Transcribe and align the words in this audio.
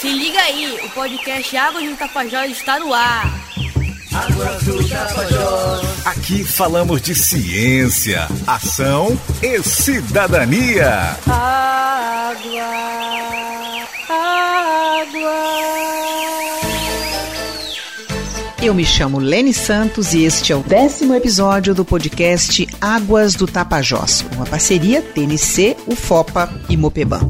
Se 0.00 0.10
liga 0.10 0.40
aí, 0.40 0.80
o 0.82 0.88
podcast 0.92 1.54
Águas 1.58 1.84
do 1.84 1.94
Tapajós 1.94 2.52
está 2.52 2.78
no 2.80 2.94
ar. 2.94 3.38
Águas 4.10 4.62
do 4.62 4.88
Tapajós. 4.88 6.06
Aqui 6.06 6.42
falamos 6.42 7.02
de 7.02 7.14
ciência, 7.14 8.26
ação 8.46 9.20
e 9.42 9.62
cidadania. 9.62 11.18
Água, 11.26 12.64
água. 14.08 15.40
Eu 18.62 18.72
me 18.72 18.86
chamo 18.86 19.18
Lene 19.18 19.52
Santos 19.52 20.14
e 20.14 20.24
este 20.24 20.50
é 20.50 20.56
o 20.56 20.62
décimo 20.62 21.14
episódio 21.14 21.74
do 21.74 21.84
podcast 21.84 22.66
Águas 22.80 23.34
do 23.34 23.46
Tapajós, 23.46 24.24
uma 24.34 24.46
parceria 24.46 25.02
TNC, 25.02 25.76
UFOPA 25.86 26.50
e 26.70 26.76
Mopeban. 26.78 27.28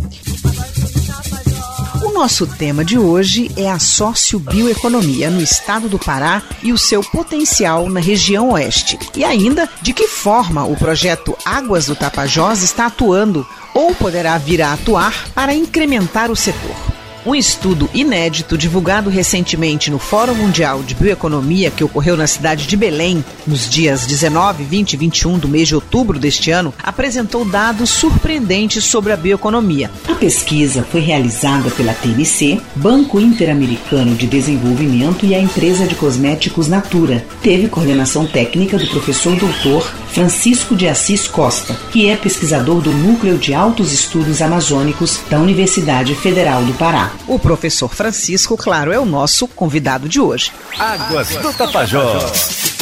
Nosso 2.20 2.47
tema 2.47 2.84
de 2.84 2.98
hoje 2.98 3.51
é 3.56 3.70
a 3.70 3.79
sociobioeconomia 3.79 5.30
no 5.30 5.41
estado 5.41 5.88
do 5.88 5.98
Pará 5.98 6.43
e 6.62 6.70
o 6.70 6.77
seu 6.77 7.02
potencial 7.02 7.88
na 7.88 7.98
região 7.98 8.51
oeste. 8.51 8.98
E 9.16 9.24
ainda 9.24 9.66
de 9.80 9.95
que 9.95 10.06
forma 10.06 10.66
o 10.66 10.77
projeto 10.77 11.34
Águas 11.46 11.87
do 11.87 11.96
Tapajós 11.96 12.62
está 12.62 12.84
atuando 12.84 13.48
ou 13.73 13.95
poderá 13.95 14.37
vir 14.37 14.60
a 14.60 14.74
atuar 14.74 15.30
para 15.34 15.55
incrementar 15.55 16.30
o 16.30 16.37
setor. 16.37 16.90
Um 17.27 17.34
estudo 17.34 17.91
inédito 17.92 18.56
divulgado 18.56 19.10
recentemente 19.10 19.91
no 19.91 19.98
Fórum 19.98 20.34
Mundial 20.34 20.83
de 20.83 20.95
Bioeconomia, 20.95 21.70
que 21.70 21.84
ocorreu 21.84 22.16
na 22.16 22.27
cidade 22.27 22.66
de 22.66 22.79
Belém, 22.79 23.23
nos 23.46 23.69
dias 23.69 24.06
19, 24.06 24.65
20 24.65 24.95
e 24.95 24.96
21 24.96 25.38
do 25.38 25.46
mês 25.46 25.69
de 25.69 25.74
outubro 25.74 26.19
deste 26.19 26.51
ano, 26.51 26.73
apresentou 26.83 27.45
dados 27.45 27.91
surpreendentes 27.91 28.84
sobre 28.84 29.12
a 29.12 29.19
bioeconomia. 29.19 29.91
A 30.09 30.15
pesquisa 30.15 30.83
foi 30.83 31.01
realizada 31.02 31.70
pela 31.70 31.93
TNC, 31.93 32.59
Banco 32.74 33.21
Interamericano 33.21 34.15
de 34.15 34.26
Desenvolvimento 34.26 35.26
e 35.26 35.35
a 35.35 35.38
empresa 35.38 35.87
de 35.87 35.96
cosméticos 35.96 36.68
Natura. 36.68 37.26
Teve 37.43 37.68
coordenação 37.68 38.24
técnica 38.24 38.79
do 38.79 38.87
professor 38.87 39.37
doutor 39.37 39.82
Francisco 40.10 40.74
de 40.74 40.88
Assis 40.88 41.29
Costa, 41.29 41.76
que 41.93 42.09
é 42.09 42.16
pesquisador 42.16 42.80
do 42.80 42.91
Núcleo 42.91 43.37
de 43.37 43.52
Altos 43.52 43.93
Estudos 43.93 44.41
Amazônicos 44.41 45.21
da 45.29 45.38
Universidade 45.38 46.15
Federal 46.15 46.65
do 46.65 46.73
Pará. 46.73 47.10
O 47.27 47.39
professor 47.39 47.93
Francisco, 47.95 48.57
claro, 48.57 48.93
é 48.93 48.99
o 48.99 49.05
nosso 49.05 49.47
convidado 49.49 50.09
de 50.09 50.21
hoje. 50.21 50.53
Águas 50.79 51.29
do 51.37 51.53
Tapajós. 51.53 52.80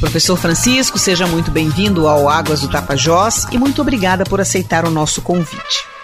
Professor 0.00 0.36
Francisco, 0.36 0.98
seja 0.98 1.26
muito 1.26 1.50
bem-vindo 1.50 2.06
ao 2.06 2.28
Águas 2.28 2.60
do 2.60 2.68
Tapajós 2.68 3.46
e 3.50 3.58
muito 3.58 3.80
obrigada 3.80 4.24
por 4.24 4.40
aceitar 4.40 4.84
o 4.84 4.90
nosso 4.90 5.22
convite. 5.22 5.95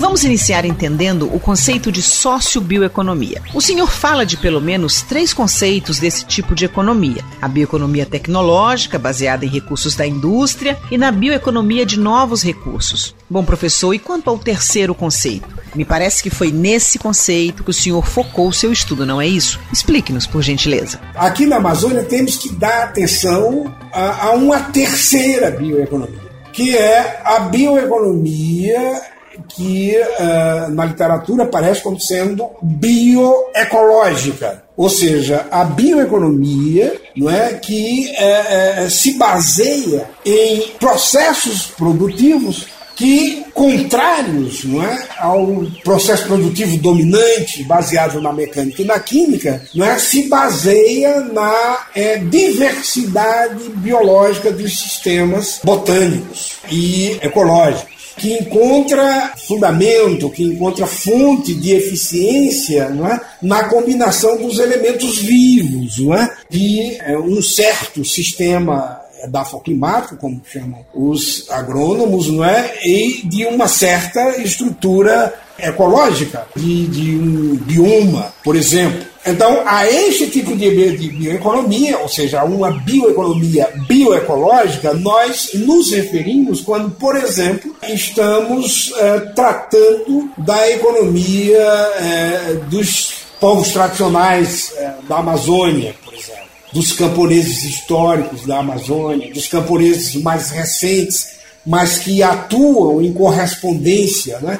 Vamos 0.00 0.24
iniciar 0.24 0.64
entendendo 0.64 1.28
o 1.30 1.38
conceito 1.38 1.92
de 1.92 2.02
sociobioeconomia. 2.02 3.42
O 3.52 3.60
senhor 3.60 3.90
fala 3.90 4.24
de 4.24 4.38
pelo 4.38 4.58
menos 4.58 5.02
três 5.02 5.34
conceitos 5.34 5.98
desse 5.98 6.24
tipo 6.24 6.54
de 6.54 6.64
economia: 6.64 7.22
a 7.40 7.46
bioeconomia 7.46 8.06
tecnológica, 8.06 8.98
baseada 8.98 9.44
em 9.44 9.48
recursos 9.48 9.94
da 9.94 10.06
indústria, 10.06 10.78
e 10.90 10.96
na 10.96 11.12
bioeconomia 11.12 11.84
de 11.84 12.00
novos 12.00 12.42
recursos. 12.42 13.14
Bom, 13.28 13.44
professor, 13.44 13.92
e 13.92 13.98
quanto 13.98 14.30
ao 14.30 14.38
terceiro 14.38 14.94
conceito? 14.94 15.46
Me 15.74 15.84
parece 15.84 16.22
que 16.22 16.30
foi 16.30 16.50
nesse 16.50 16.98
conceito 16.98 17.62
que 17.62 17.70
o 17.70 17.74
senhor 17.74 18.06
focou 18.06 18.48
o 18.48 18.54
seu 18.54 18.72
estudo, 18.72 19.04
não 19.04 19.20
é 19.20 19.26
isso? 19.26 19.60
Explique-nos, 19.70 20.26
por 20.26 20.40
gentileza. 20.40 20.98
Aqui 21.14 21.44
na 21.44 21.56
Amazônia 21.56 22.02
temos 22.04 22.36
que 22.36 22.50
dar 22.54 22.84
atenção 22.84 23.70
a, 23.92 24.28
a 24.28 24.30
uma 24.30 24.60
terceira 24.60 25.50
bioeconomia, 25.50 26.30
que 26.54 26.74
é 26.74 27.20
a 27.22 27.40
bioeconomia 27.40 29.19
que 29.48 29.96
uh, 29.96 30.70
na 30.70 30.84
literatura 30.84 31.44
aparece 31.44 31.82
como 31.82 32.00
sendo 32.00 32.48
bioecológica, 32.62 34.62
ou 34.76 34.88
seja, 34.88 35.46
a 35.50 35.64
bioeconomia 35.64 37.00
não 37.16 37.30
é 37.30 37.54
que 37.54 38.10
uh, 38.10 38.86
uh, 38.86 38.90
se 38.90 39.18
baseia 39.18 40.08
em 40.24 40.68
processos 40.78 41.66
produtivos 41.66 42.66
que 43.00 43.46
contrários 43.54 44.62
não 44.64 44.82
é, 44.82 45.08
ao 45.18 45.64
processo 45.82 46.26
produtivo 46.26 46.76
dominante 46.76 47.64
baseado 47.64 48.20
na 48.20 48.30
mecânica 48.30 48.82
e 48.82 48.84
na 48.84 49.00
química, 49.00 49.62
não 49.74 49.86
é, 49.86 49.98
se 49.98 50.28
baseia 50.28 51.20
na 51.20 51.86
é, 51.94 52.18
diversidade 52.18 53.70
biológica 53.76 54.52
dos 54.52 54.78
sistemas 54.78 55.60
botânicos 55.64 56.58
e 56.70 57.18
ecológicos 57.22 57.99
que 58.20 58.34
encontra 58.34 59.32
fundamento, 59.48 60.28
que 60.28 60.44
encontra 60.44 60.86
fonte 60.86 61.54
de 61.54 61.72
eficiência 61.72 62.82
é? 62.82 63.20
na 63.40 63.64
combinação 63.64 64.36
dos 64.36 64.58
elementos 64.58 65.18
vivos, 65.18 65.98
é? 66.14 66.30
de 66.50 66.98
é, 67.00 67.18
um 67.18 67.40
certo 67.40 68.04
sistema 68.04 69.00
edafoclimático, 69.24 70.16
como 70.16 70.40
chamam 70.44 70.84
os 70.94 71.48
agrônomos, 71.50 72.28
não 72.28 72.44
é? 72.44 72.74
e 72.84 73.22
de 73.26 73.46
uma 73.46 73.66
certa 73.66 74.36
estrutura 74.42 75.34
ecológica, 75.58 76.46
de, 76.54 76.86
de 76.88 77.16
um 77.16 77.56
bioma, 77.56 78.34
por 78.44 78.54
exemplo. 78.54 79.09
Então, 79.24 79.62
a 79.66 79.86
este 79.86 80.28
tipo 80.28 80.56
de, 80.56 80.70
bioeconomia, 80.70 81.98
ou 81.98 82.08
seja, 82.08 82.42
uma 82.42 82.70
bioeconomia 82.70 83.68
bioecológica, 83.86 84.94
nós 84.94 85.50
nos 85.54 85.92
referimos 85.92 86.62
quando, 86.62 86.90
por 86.92 87.14
exemplo, 87.16 87.76
estamos 87.82 88.92
eh, 88.96 89.20
tratando 89.36 90.30
da 90.38 90.70
economia 90.70 91.58
eh, 91.58 92.60
dos 92.70 93.12
povos 93.38 93.68
tradicionais 93.72 94.72
eh, 94.76 94.90
da 95.06 95.18
Amazônia, 95.18 95.94
por 96.02 96.14
exemplo, 96.14 96.40
dos 96.72 96.92
camponeses 96.92 97.64
históricos 97.64 98.46
da 98.46 98.60
Amazônia, 98.60 99.34
dos 99.34 99.46
camponeses 99.48 100.14
mais 100.22 100.50
recentes, 100.50 101.40
mas 101.66 101.98
que 101.98 102.22
atuam 102.22 103.02
em 103.02 103.12
correspondência 103.12 104.38
né, 104.40 104.58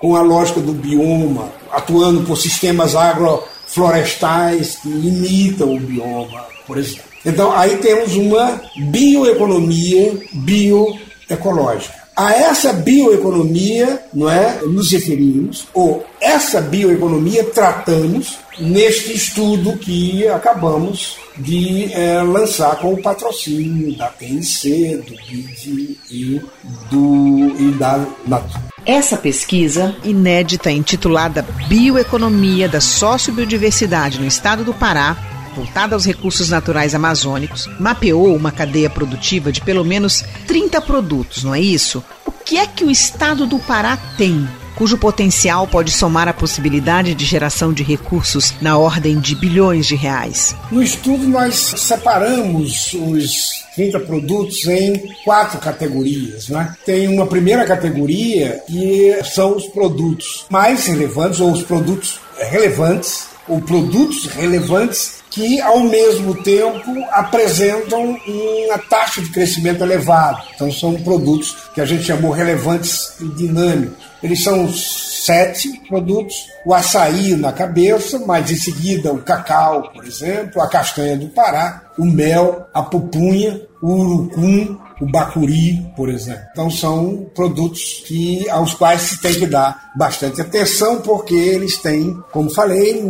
com 0.00 0.16
a 0.16 0.22
lógica 0.22 0.60
do 0.60 0.72
bioma, 0.72 1.52
atuando 1.70 2.22
por 2.22 2.38
sistemas 2.38 2.94
agro 2.94 3.42
florestais 3.68 4.76
que 4.76 4.88
limitam 4.88 5.76
o 5.76 5.80
bioma, 5.80 6.46
por 6.66 6.78
exemplo. 6.78 7.04
Então, 7.24 7.52
aí 7.52 7.76
temos 7.76 8.16
uma 8.16 8.60
bioeconomia 8.90 10.18
bioecológica. 10.32 11.98
A 12.16 12.32
essa 12.32 12.72
bioeconomia 12.72 14.02
não 14.12 14.28
é, 14.28 14.60
nos 14.62 14.90
referimos, 14.90 15.68
ou 15.72 16.04
essa 16.20 16.60
bioeconomia 16.60 17.44
tratamos 17.44 18.38
neste 18.58 19.14
estudo 19.14 19.76
que 19.78 20.26
acabamos 20.26 21.16
de 21.36 21.92
é, 21.92 22.20
lançar 22.22 22.76
com 22.80 22.94
o 22.94 23.00
patrocínio 23.00 23.96
da 23.96 24.06
PNC, 24.08 24.96
do 25.06 25.14
BID 25.14 25.98
e, 26.10 26.42
do, 26.90 27.56
e 27.56 27.70
da 27.78 28.04
Natura. 28.26 28.77
Essa 28.88 29.18
pesquisa, 29.18 29.94
inédita 30.02 30.70
intitulada 30.70 31.42
Bioeconomia 31.68 32.66
da 32.66 32.80
Sociobiodiversidade 32.80 34.18
no 34.18 34.26
Estado 34.26 34.64
do 34.64 34.72
Pará, 34.72 35.14
voltada 35.54 35.94
aos 35.94 36.06
recursos 36.06 36.48
naturais 36.48 36.94
amazônicos, 36.94 37.68
mapeou 37.78 38.34
uma 38.34 38.50
cadeia 38.50 38.88
produtiva 38.88 39.52
de 39.52 39.60
pelo 39.60 39.84
menos 39.84 40.24
30 40.46 40.80
produtos, 40.80 41.44
não 41.44 41.54
é 41.54 41.60
isso? 41.60 42.02
O 42.24 42.32
que 42.32 42.56
é 42.56 42.66
que 42.66 42.82
o 42.82 42.90
Estado 42.90 43.46
do 43.46 43.58
Pará 43.58 43.94
tem 44.16 44.48
cujo 44.78 44.96
potencial 44.96 45.66
pode 45.66 45.90
somar 45.90 46.28
a 46.28 46.32
possibilidade 46.32 47.12
de 47.12 47.24
geração 47.24 47.72
de 47.72 47.82
recursos 47.82 48.54
na 48.60 48.78
ordem 48.78 49.18
de 49.18 49.34
bilhões 49.34 49.86
de 49.86 49.96
reais. 49.96 50.54
No 50.70 50.80
estudo, 50.80 51.26
nós 51.26 51.56
separamos 51.56 52.94
os 52.94 53.64
30 53.74 53.98
produtos 53.98 54.64
em 54.68 55.12
quatro 55.24 55.58
categorias. 55.58 56.48
Né? 56.48 56.76
Tem 56.86 57.08
uma 57.08 57.26
primeira 57.26 57.64
categoria 57.64 58.62
que 58.68 59.18
são 59.34 59.56
os 59.56 59.66
produtos 59.66 60.46
mais 60.48 60.86
relevantes, 60.86 61.40
ou 61.40 61.50
os 61.50 61.64
produtos 61.64 62.20
relevantes, 62.38 63.26
ou 63.48 63.60
produtos 63.60 64.26
relevantes 64.26 65.18
que, 65.28 65.60
ao 65.60 65.80
mesmo 65.80 66.34
tempo, 66.42 67.04
apresentam 67.10 68.16
uma 68.26 68.78
taxa 68.78 69.20
de 69.20 69.30
crescimento 69.30 69.82
elevada. 69.82 70.42
Então, 70.54 70.70
são 70.70 70.94
produtos 70.94 71.56
que 71.74 71.80
a 71.80 71.84
gente 71.84 72.04
chamou 72.04 72.30
relevantes 72.30 73.14
e 73.20 73.26
dinâmicos. 73.26 74.07
Eles 74.22 74.42
são 74.42 74.68
sete 74.72 75.80
produtos, 75.88 76.34
o 76.64 76.74
açaí 76.74 77.36
na 77.36 77.52
cabeça, 77.52 78.18
mas 78.26 78.50
em 78.50 78.56
seguida 78.56 79.12
o 79.12 79.22
cacau, 79.22 79.90
por 79.92 80.04
exemplo, 80.04 80.60
a 80.60 80.68
castanha 80.68 81.16
do 81.16 81.28
Pará, 81.28 81.82
o 81.98 82.04
mel, 82.04 82.66
a 82.72 82.82
pupunha, 82.82 83.60
o 83.82 83.92
urucum, 83.92 84.78
o 85.00 85.06
bacuri, 85.06 85.86
por 85.96 86.08
exemplo. 86.08 86.42
Então 86.50 86.70
são 86.70 87.26
produtos 87.34 88.02
que 88.06 88.48
aos 88.48 88.74
quais 88.74 89.02
se 89.02 89.20
tem 89.20 89.34
que 89.34 89.46
dar 89.46 89.92
bastante 89.96 90.40
atenção 90.40 91.00
porque 91.00 91.34
eles 91.34 91.78
têm, 91.78 92.18
como 92.32 92.50
falei, 92.50 93.04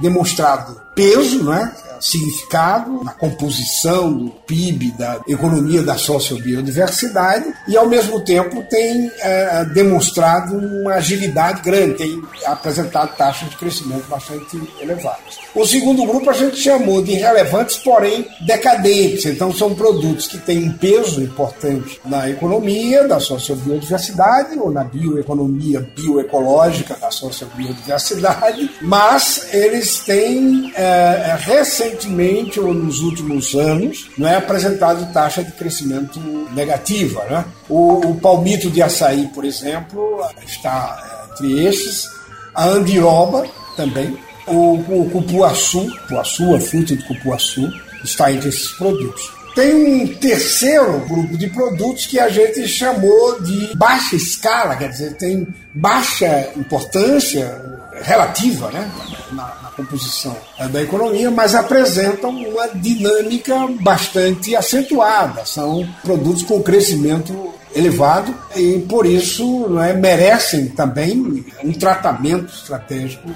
demonstrado 0.00 0.80
peso, 0.94 1.44
né? 1.44 1.72
Significado 2.00 3.02
na 3.04 3.12
composição 3.12 4.12
do 4.12 4.30
PIB, 4.30 4.92
da 4.92 5.20
economia 5.28 5.82
da 5.82 5.96
sociobiodiversidade, 5.96 7.52
e 7.68 7.76
ao 7.76 7.88
mesmo 7.88 8.20
tempo 8.20 8.62
tem 8.68 9.10
é, 9.20 9.64
demonstrado 9.66 10.56
uma 10.56 10.94
agilidade 10.94 11.62
grande, 11.62 11.94
tem 11.94 12.22
apresentado 12.46 13.16
taxas 13.16 13.50
de 13.50 13.56
crescimento 13.56 14.06
bastante 14.08 14.60
elevadas. 14.80 15.38
O 15.54 15.64
segundo 15.64 16.04
grupo 16.04 16.30
a 16.30 16.32
gente 16.32 16.56
chamou 16.56 17.02
de 17.02 17.12
relevantes, 17.12 17.76
porém 17.78 18.26
decadentes. 18.40 19.24
Então, 19.26 19.52
são 19.52 19.74
produtos 19.74 20.26
que 20.26 20.38
têm 20.38 20.64
um 20.64 20.72
peso 20.72 21.22
importante 21.22 22.00
na 22.04 22.28
economia 22.28 23.06
da 23.06 23.20
sociobiodiversidade 23.20 24.58
ou 24.58 24.70
na 24.70 24.84
bioeconomia 24.84 25.80
bioecológica 25.94 26.96
da 26.96 27.10
sociobiodiversidade, 27.10 28.70
mas 28.82 29.46
eles 29.52 30.00
têm 30.00 30.72
é, 30.74 31.36
recentemente 31.84 32.58
ou 32.58 32.72
nos 32.72 33.00
últimos 33.00 33.54
anos 33.54 34.10
não 34.16 34.28
é 34.28 34.36
apresentado 34.36 35.12
taxa 35.12 35.44
de 35.44 35.52
crescimento 35.52 36.18
negativa. 36.52 37.24
Né? 37.24 37.44
O, 37.68 38.10
o 38.10 38.14
palmito 38.20 38.70
de 38.70 38.82
açaí, 38.82 39.28
por 39.28 39.44
exemplo, 39.44 40.20
está 40.46 41.28
entre 41.32 41.64
esses. 41.64 42.08
A 42.54 42.66
andioba 42.68 43.46
também 43.76 44.16
o, 44.46 44.74
o 44.74 45.10
cupuaçu, 45.10 45.90
cupuaçu, 46.02 46.54
a 46.54 46.60
fruta 46.60 46.94
de 46.96 47.04
cupuaçu, 47.04 47.68
está 48.04 48.30
entre 48.32 48.48
esses 48.48 48.70
produtos. 48.72 49.32
Tem 49.54 49.72
um 49.72 50.14
terceiro 50.16 51.00
grupo 51.06 51.38
de 51.38 51.48
produtos 51.48 52.06
que 52.06 52.18
a 52.18 52.28
gente 52.28 52.66
chamou 52.66 53.40
de 53.40 53.76
baixa 53.76 54.16
escala, 54.16 54.76
quer 54.76 54.90
dizer, 54.90 55.16
tem 55.16 55.46
baixa 55.74 56.50
importância 56.56 57.60
relativa 58.02 58.70
né, 58.70 58.90
na, 59.32 59.54
na 59.62 59.70
composição 59.70 60.36
da 60.70 60.82
economia, 60.82 61.30
mas 61.30 61.54
apresentam 61.54 62.30
uma 62.30 62.68
dinâmica 62.68 63.54
bastante 63.80 64.54
acentuada. 64.54 65.44
São 65.44 65.86
produtos 66.02 66.42
com 66.42 66.62
crescimento 66.62 67.52
elevado 67.74 68.34
e, 68.54 68.78
por 68.88 69.04
isso, 69.04 69.78
é, 69.80 69.92
merecem 69.92 70.68
também 70.68 71.44
um 71.62 71.72
tratamento 71.72 72.52
estratégico 72.52 73.28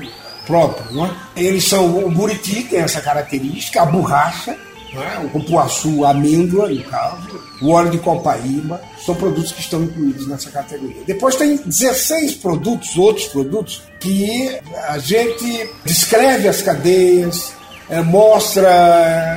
próprio. 0.46 0.92
Não 0.92 1.06
é? 1.06 1.10
Eles 1.36 1.68
são, 1.68 2.04
o 2.04 2.10
buriti 2.10 2.62
tem 2.62 2.80
essa 2.80 3.00
característica, 3.00 3.82
a 3.82 3.86
borracha, 3.86 4.56
não 4.92 5.02
é? 5.02 5.18
o 5.18 5.28
cupuaçu, 5.30 6.04
a 6.04 6.10
amêndoa, 6.10 6.68
no 6.68 6.82
caso, 6.84 7.40
o 7.60 7.70
óleo 7.70 7.90
de 7.90 7.98
copaíba, 7.98 8.80
são 9.04 9.14
produtos 9.14 9.52
que 9.52 9.60
estão 9.60 9.82
incluídos 9.82 10.26
nessa 10.26 10.50
categoria. 10.50 11.02
Depois 11.06 11.36
tem 11.36 11.56
16 11.56 12.34
produtos, 12.36 12.96
outros 12.96 13.26
produtos, 13.28 13.82
que 14.00 14.58
a 14.88 14.98
gente 14.98 15.68
descreve 15.84 16.48
as 16.48 16.62
cadeias, 16.62 17.52
é, 17.90 18.02
mostra 18.02 18.68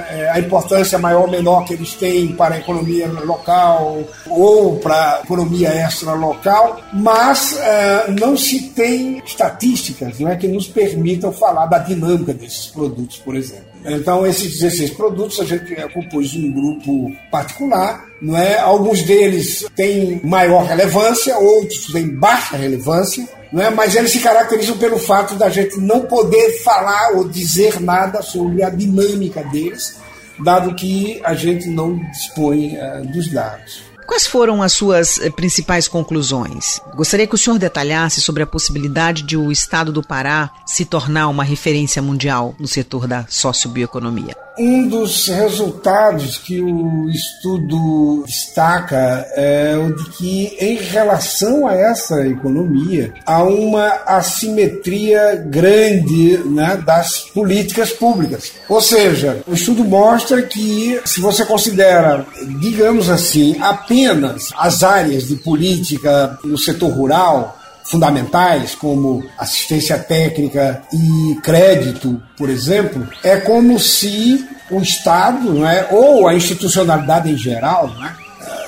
é, 0.10 0.30
a 0.30 0.40
importância 0.40 1.00
maior 1.00 1.22
ou 1.22 1.32
menor 1.32 1.64
que 1.64 1.74
eles 1.74 1.94
têm 1.94 2.34
para 2.34 2.56
a 2.56 2.58
economia 2.60 3.08
local 3.08 4.04
ou 4.30 4.78
para 4.78 5.20
a 5.20 5.22
economia 5.24 5.70
extra 5.70 6.14
local, 6.14 6.82
mas 6.92 7.58
é, 7.58 8.12
não 8.20 8.36
se 8.36 8.70
tem 8.70 9.20
estatísticas 9.26 10.20
né, 10.20 10.36
que 10.36 10.48
nos 10.48 10.68
permitam 10.68 11.32
falar 11.32 11.66
da 11.68 11.78
dinâmica 11.78 12.34
desses 12.34 12.68
produtos, 12.68 13.18
por 13.18 13.36
exemplo. 13.36 13.71
Então, 13.86 14.26
esses 14.26 14.60
16 14.60 14.92
produtos 14.92 15.40
a 15.40 15.46
gente 15.46 15.76
compôs 15.94 16.36
um 16.36 16.52
grupo 16.52 17.12
particular, 17.32 18.06
não 18.22 18.38
é? 18.38 18.60
Alguns 18.60 19.02
deles 19.02 19.66
têm 19.76 20.22
maior 20.24 20.66
relevância, 20.66 21.38
outros 21.38 21.88
têm 21.88 22.08
baixa 22.08 22.56
relevância, 22.56 23.28
não 23.52 23.62
é? 23.62 23.70
mas 23.70 23.96
eles 23.96 24.12
se 24.12 24.20
caracterizam 24.20 24.78
pelo 24.78 24.98
fato 24.98 25.36
da 25.36 25.50
gente 25.50 25.80
não 25.80 26.02
poder 26.02 26.62
falar 26.64 27.14
ou 27.16 27.28
dizer 27.28 27.82
nada 27.82 28.22
sobre 28.22 28.64
a 28.64 28.70
dinâmica 28.70 29.44
deles, 29.46 30.00
dado 30.44 30.76
que 30.76 31.20
a 31.24 31.34
gente 31.34 31.68
não 31.68 31.98
dispõe 32.12 32.78
uh, 32.78 33.06
dos 33.12 33.30
dados. 33.30 33.91
Quais 34.06 34.28
foram 34.28 34.62
as 34.62 34.74
suas 34.74 35.20
eh, 35.20 35.30
principais 35.30 35.88
conclusões? 35.88 36.82
Gostaria 36.96 37.28
que 37.28 37.36
o 37.36 37.38
senhor 37.38 37.58
detalhasse 37.58 38.22
sobre 38.22 38.44
a 38.44 38.48
possibilidade 38.48 39.24
de 39.24 39.38
o 39.38 39.52
Estado 39.52 39.92
do 39.92 40.04
Pará 40.04 40.50
se 40.66 40.86
tornar 40.86 41.28
uma 41.30 41.44
referência 41.44 42.02
mundial 42.02 42.56
no 42.60 42.68
setor 42.68 43.08
da 43.08 43.26
sociobioeconomia. 43.30 44.36
Um 44.58 44.88
dos 44.88 45.28
resultados 45.28 46.38
que 46.38 46.62
o 46.62 47.10
estudo 47.10 48.24
destaca 48.26 49.26
é 49.36 49.78
o 49.78 49.96
de 49.96 50.10
que, 50.12 50.58
em 50.60 50.76
relação 50.76 51.68
a 51.68 51.74
essa 51.74 52.28
economia, 52.28 53.14
há 53.26 53.44
uma 53.44 53.88
assimetria 54.06 55.36
grande 55.36 56.38
né, 56.46 56.82
das 56.86 57.22
políticas 57.22 57.92
públicas. 57.92 58.52
Ou 58.68 58.82
seja, 58.82 59.42
o 59.48 59.54
estudo 59.54 59.86
mostra 59.86 60.42
que, 60.42 61.00
se 61.06 61.22
você 61.22 61.46
considera, 61.46 62.26
digamos 62.60 63.10
assim, 63.10 63.58
apenas 63.62 64.50
as 64.58 64.84
áreas 64.84 65.28
de 65.28 65.36
política 65.36 66.38
no 66.44 66.58
setor 66.58 66.92
rural, 66.92 67.61
fundamentais, 67.84 68.76
como 68.76 69.24
assistência 69.38 69.98
técnica 69.98 70.82
e 70.94 71.36
crédito, 71.42 72.22
por 72.38 72.50
exemplo, 72.50 73.08
é 73.24 73.38
como 73.38 73.80
se 73.80 74.48
o 74.70 74.82
Estado, 74.82 75.54
não 75.54 75.68
é, 75.68 75.88
ou 75.92 76.28
a 76.28 76.34
institucionalidade 76.34 77.32
em 77.32 77.38
geral, 77.38 77.88
não 77.90 78.06
é, 78.06 78.16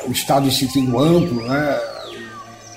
o 0.06 0.12
Estado 0.12 0.48
em 0.48 0.51
sentido 0.51 1.00
amplo, 1.00 1.45
não 1.45 1.56
é, 1.56 1.80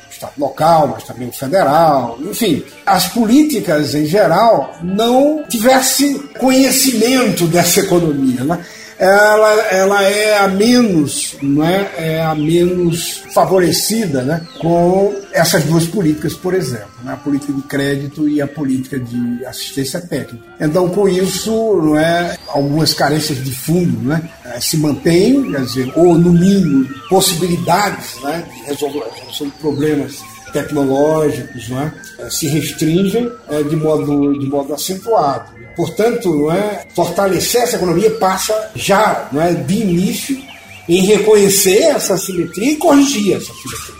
o 0.06 0.12
Estado 0.12 0.32
local, 0.38 0.88
mas 0.88 1.04
também 1.04 1.28
o 1.28 1.32
federal, 1.32 2.18
enfim, 2.22 2.62
as 2.84 3.08
políticas 3.08 3.94
em 3.94 4.06
geral 4.06 4.74
não 4.82 5.44
tivesse 5.48 6.14
conhecimento 6.38 7.46
dessa 7.48 7.80
economia. 7.80 8.44
Não 8.44 8.54
é? 8.54 8.60
Ela, 8.98 9.52
ela 9.70 10.02
é 10.02 10.38
a 10.38 10.48
menos, 10.48 11.36
não 11.42 11.64
é? 11.64 11.90
é 11.98 12.22
a 12.22 12.34
menos 12.34 13.22
favorecida 13.34 14.22
né? 14.22 14.46
com 14.58 15.14
essas 15.32 15.64
duas 15.64 15.86
políticas, 15.86 16.34
por 16.34 16.54
exemplo, 16.54 16.88
né? 17.04 17.12
a 17.12 17.16
política 17.16 17.52
de 17.52 17.62
crédito 17.62 18.28
e 18.28 18.40
a 18.40 18.46
política 18.46 18.98
de 18.98 19.44
assistência 19.44 20.00
técnica. 20.00 20.44
Então, 20.58 20.88
com 20.88 21.08
isso, 21.08 21.50
não 21.82 21.98
é, 21.98 22.36
algumas 22.48 22.94
carências 22.94 23.42
de 23.42 23.50
fundo 23.50 24.06
né? 24.06 24.22
Eh, 24.44 24.60
se 24.60 24.76
mantêm, 24.76 25.50
quer 25.50 25.60
dizer, 25.62 25.92
ou 25.96 26.14
no 26.14 26.32
mínimo 26.32 26.88
possibilidades 27.08 28.20
né? 28.22 28.44
de 28.52 28.64
resolução 28.64 29.48
de 29.48 29.52
problemas 29.58 30.22
tecnológicos 30.52 31.70
é? 31.70 31.92
Eh, 32.18 32.30
se 32.30 32.46
restringem 32.46 33.30
é, 33.48 33.62
de, 33.62 33.76
modo, 33.76 34.38
de 34.38 34.46
modo 34.46 34.72
acentuado. 34.72 35.55
Portanto, 35.76 36.34
não 36.34 36.50
é, 36.50 36.86
fortalecer 36.94 37.62
essa 37.62 37.76
economia 37.76 38.10
passa 38.12 38.70
já 38.74 39.28
não 39.30 39.42
é, 39.42 39.52
de 39.52 39.74
início 39.74 40.42
em 40.88 41.02
reconhecer 41.04 41.82
essa 41.82 42.14
assimetria 42.14 42.72
e 42.72 42.76
corrigir 42.76 43.36
essa 43.36 43.52
assimetria, 43.52 43.94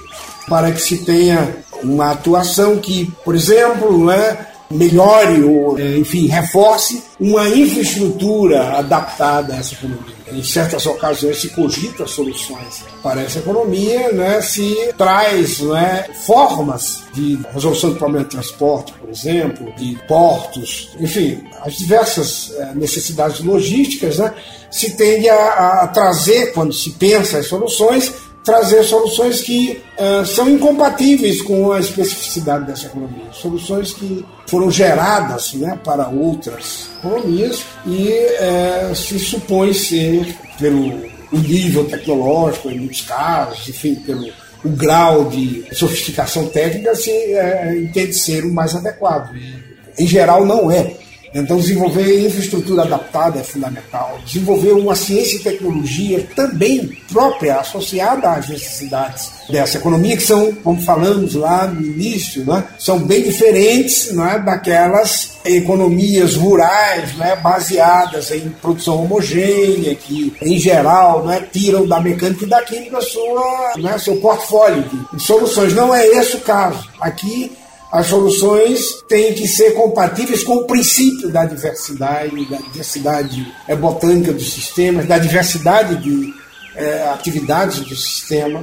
para 0.49 0.73
que 0.73 0.81
se 0.81 0.99
tenha 1.05 1.57
uma 1.83 2.13
atuação 2.13 2.79
que, 2.79 3.13
por 3.25 3.35
exemplo, 3.35 3.99
não 3.99 4.11
é, 4.11 4.47
melhore 4.71 5.43
ou, 5.43 5.79
enfim, 5.79 6.27
reforce 6.27 7.03
uma 7.21 7.49
infraestrutura 7.49 8.79
adaptada 8.79 9.55
a 9.55 9.59
essa 9.59 9.75
economia. 9.75 10.17
Em 10.31 10.43
certas 10.43 10.85
ocasiões 10.87 11.41
se 11.41 11.51
cogita 11.51 12.07
soluções 12.07 12.85
para 13.03 13.23
essa 13.23 13.39
economia, 13.39 14.11
né, 14.13 14.43
se 14.43 14.93
traz 14.99 15.61
né, 15.61 16.05
formas 16.27 17.05
de 17.15 17.39
resolução 17.53 17.93
de 17.93 17.99
problemas 17.99 18.29
de 18.29 18.35
transporte, 18.35 18.93
por 18.95 19.09
exemplo, 19.09 19.73
de 19.77 19.97
portos, 20.09 20.91
enfim, 20.99 21.45
as 21.63 21.79
diversas 21.79 22.53
é, 22.57 22.75
necessidades 22.75 23.41
logísticas, 23.41 24.19
né, 24.19 24.35
se 24.71 24.97
tende 24.97 25.29
a, 25.29 25.83
a 25.83 25.89
trazer, 25.89 26.53
quando 26.53 26.73
se 26.73 26.91
pensa 26.91 27.39
as 27.39 27.47
soluções, 27.47 28.13
trazer 28.47 28.85
soluções 28.85 29.41
que 29.41 29.83
uh, 29.99 30.25
são 30.25 30.49
incompatíveis 30.49 31.43
com 31.43 31.73
a 31.73 31.81
especificidade 31.81 32.65
dessa 32.65 32.87
economia. 32.87 33.25
Soluções 33.33 33.93
que 33.93 34.25
foram 34.47 34.71
geradas 34.71 35.53
né, 35.55 35.77
para 35.85 36.09
outras 36.09 36.89
economias 37.01 37.65
e 37.85 38.09
uh, 38.09 38.95
se 38.95 39.19
supõe 39.19 39.75
ser, 39.75 40.37
pelo 40.61 41.05
nível 41.33 41.87
tecnológico, 41.87 42.71
em 42.71 42.79
muitos 42.79 43.01
casos, 43.01 43.69
enfim, 43.69 43.97
pelo 43.97 44.31
o 44.65 44.69
grau 44.71 45.27
de 45.27 45.65
sofisticação 45.73 46.49
técnica, 46.49 46.95
se 46.95 47.11
uh, 47.11 47.77
entende 47.77 48.15
ser 48.15 48.45
o 48.45 48.53
mais 48.53 48.75
adequado. 48.77 49.35
E, 49.37 49.67
em 49.99 50.07
geral, 50.07 50.47
não 50.47 50.71
é. 50.71 50.96
Então, 51.41 51.59
desenvolver 51.59 52.27
infraestrutura 52.27 52.83
adaptada 52.83 53.41
é 53.41 53.43
fundamental. 53.43 54.19
Desenvolver 54.25 54.73
uma 54.73 54.95
ciência 54.95 55.37
e 55.37 55.41
tecnologia 55.41 56.27
também 56.35 56.97
própria, 57.13 57.61
associada 57.61 58.31
às 58.31 58.49
necessidades 58.49 59.31
dessa 59.51 59.77
economia, 59.77 60.17
que 60.17 60.23
são, 60.23 60.53
como 60.55 60.81
falamos 60.83 61.35
lá 61.35 61.67
no 61.67 61.81
início, 61.81 62.45
né, 62.45 62.65
são 62.79 62.99
bem 62.99 63.23
diferentes 63.23 64.13
né, 64.13 64.43
daquelas 64.45 65.37
economias 65.45 66.35
rurais 66.35 67.15
né, 67.17 67.37
baseadas 67.37 68.31
em 68.31 68.49
produção 68.49 69.05
homogênea, 69.05 69.95
que, 69.95 70.35
em 70.43 70.59
geral, 70.59 71.25
né, 71.25 71.47
tiram 71.53 71.87
da 71.87 72.01
mecânica 72.01 72.45
e 72.45 72.49
da 72.49 72.63
química 72.63 73.01
sua, 73.01 73.75
né, 73.79 73.99
seu 73.99 74.17
portfólio 74.17 74.85
de 75.13 75.23
soluções. 75.23 75.75
Não 75.75 75.95
é 75.95 76.07
esse 76.07 76.37
o 76.37 76.41
caso. 76.41 76.89
Aqui 77.01 77.53
as 77.97 78.09
soluções 78.09 79.03
têm 79.09 79.33
que 79.33 79.49
ser 79.49 79.73
compatíveis 79.73 80.45
com 80.45 80.57
o 80.57 80.65
princípio 80.67 81.31
da 81.31 81.47
diversidade, 81.47 82.45
da 82.45 82.59
diversidade 82.59 83.55
é, 83.67 83.75
botânica 83.75 84.35
dos 84.35 84.53
sistemas, 84.53 85.07
da 85.07 85.19
diversidade 85.19 85.97
de 86.03 86.35
é, 86.75 87.09
atividades 87.09 87.81
do 87.81 87.97
sistema, 87.97 88.63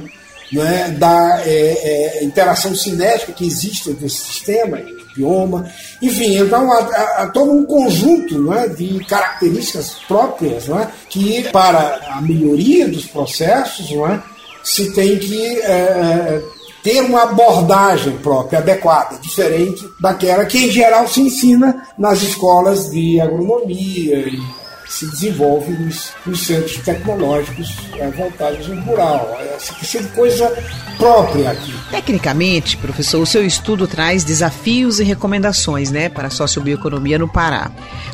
né, 0.52 0.94
da 0.96 1.42
é, 1.44 2.20
é, 2.20 2.24
interação 2.24 2.76
cinética 2.76 3.32
que 3.32 3.44
existe 3.44 3.90
entre 3.90 4.06
esse 4.06 4.18
sistema 4.18 4.78
e 4.78 4.92
o 4.92 5.06
bioma. 5.16 5.68
Enfim, 6.00 6.38
então 6.38 6.70
há, 6.72 6.78
há, 7.22 7.26
todo 7.26 7.50
um 7.50 7.64
conjunto 7.64 8.40
né, 8.40 8.68
de 8.68 9.04
características 9.04 9.96
próprias 10.06 10.68
né, 10.68 10.88
que, 11.08 11.42
para 11.50 11.98
a 12.08 12.22
melhoria 12.22 12.86
dos 12.86 13.06
processos, 13.06 13.90
né, 13.90 14.22
se 14.62 14.92
tem 14.92 15.18
que 15.18 15.58
é, 15.60 15.72
é, 15.72 16.42
ter 16.84 17.00
uma 17.00 17.22
abordagem 17.22 18.18
própria, 18.18 18.58
adequada, 18.58 19.16
diferente 19.18 19.88
daquela 19.98 20.44
que, 20.44 20.66
em 20.66 20.70
geral, 20.70 21.08
se 21.08 21.22
ensina 21.22 21.88
nas 21.98 22.22
escolas 22.22 22.90
de 22.90 23.18
agronomia 23.18 24.18
e 24.18 24.63
se 24.88 25.06
desenvolve 25.10 25.72
nos, 25.72 26.12
nos 26.24 26.46
centros 26.46 26.76
tecnológicos 26.78 27.76
é, 27.98 28.08
voltados 28.10 28.70
ao 28.70 28.76
rural. 28.76 29.38
Essa 29.56 29.74
questão 29.74 30.02
de 30.02 30.08
coisa 30.08 30.52
própria 30.96 31.50
aqui. 31.50 31.74
Tecnicamente, 31.90 32.76
professor, 32.76 33.20
o 33.20 33.26
seu 33.26 33.44
estudo 33.44 33.86
traz 33.86 34.24
desafios 34.24 35.00
e 35.00 35.04
recomendações 35.04 35.90
né, 35.90 36.08
para 36.08 36.28
a 36.28 36.30
sociobioeconomia 36.30 37.18
no 37.18 37.28
Pará. 37.28 37.70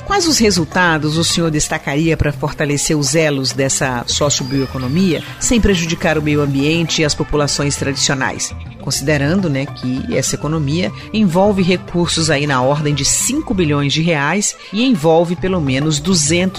Quais 0.06 0.26
os 0.26 0.38
resultados 0.38 1.16
o 1.16 1.24
senhor 1.24 1.50
destacaria 1.50 2.16
para 2.16 2.32
fortalecer 2.32 2.96
os 2.96 3.14
elos 3.14 3.52
dessa 3.52 4.04
sociobioeconomia 4.06 5.22
sem 5.38 5.60
prejudicar 5.60 6.18
o 6.18 6.22
meio 6.22 6.40
ambiente 6.40 7.02
e 7.02 7.04
as 7.04 7.14
populações 7.14 7.76
tradicionais? 7.76 8.54
Considerando 8.80 9.48
né, 9.48 9.66
que 9.66 10.16
essa 10.16 10.34
economia 10.34 10.90
envolve 11.12 11.62
recursos 11.62 12.30
aí 12.30 12.46
na 12.46 12.62
ordem 12.62 12.94
de 12.94 13.04
5 13.04 13.52
bilhões 13.52 13.92
de 13.92 14.02
reais 14.02 14.56
e 14.72 14.84
envolve 14.84 15.36
pelo 15.36 15.60
menos 15.60 16.00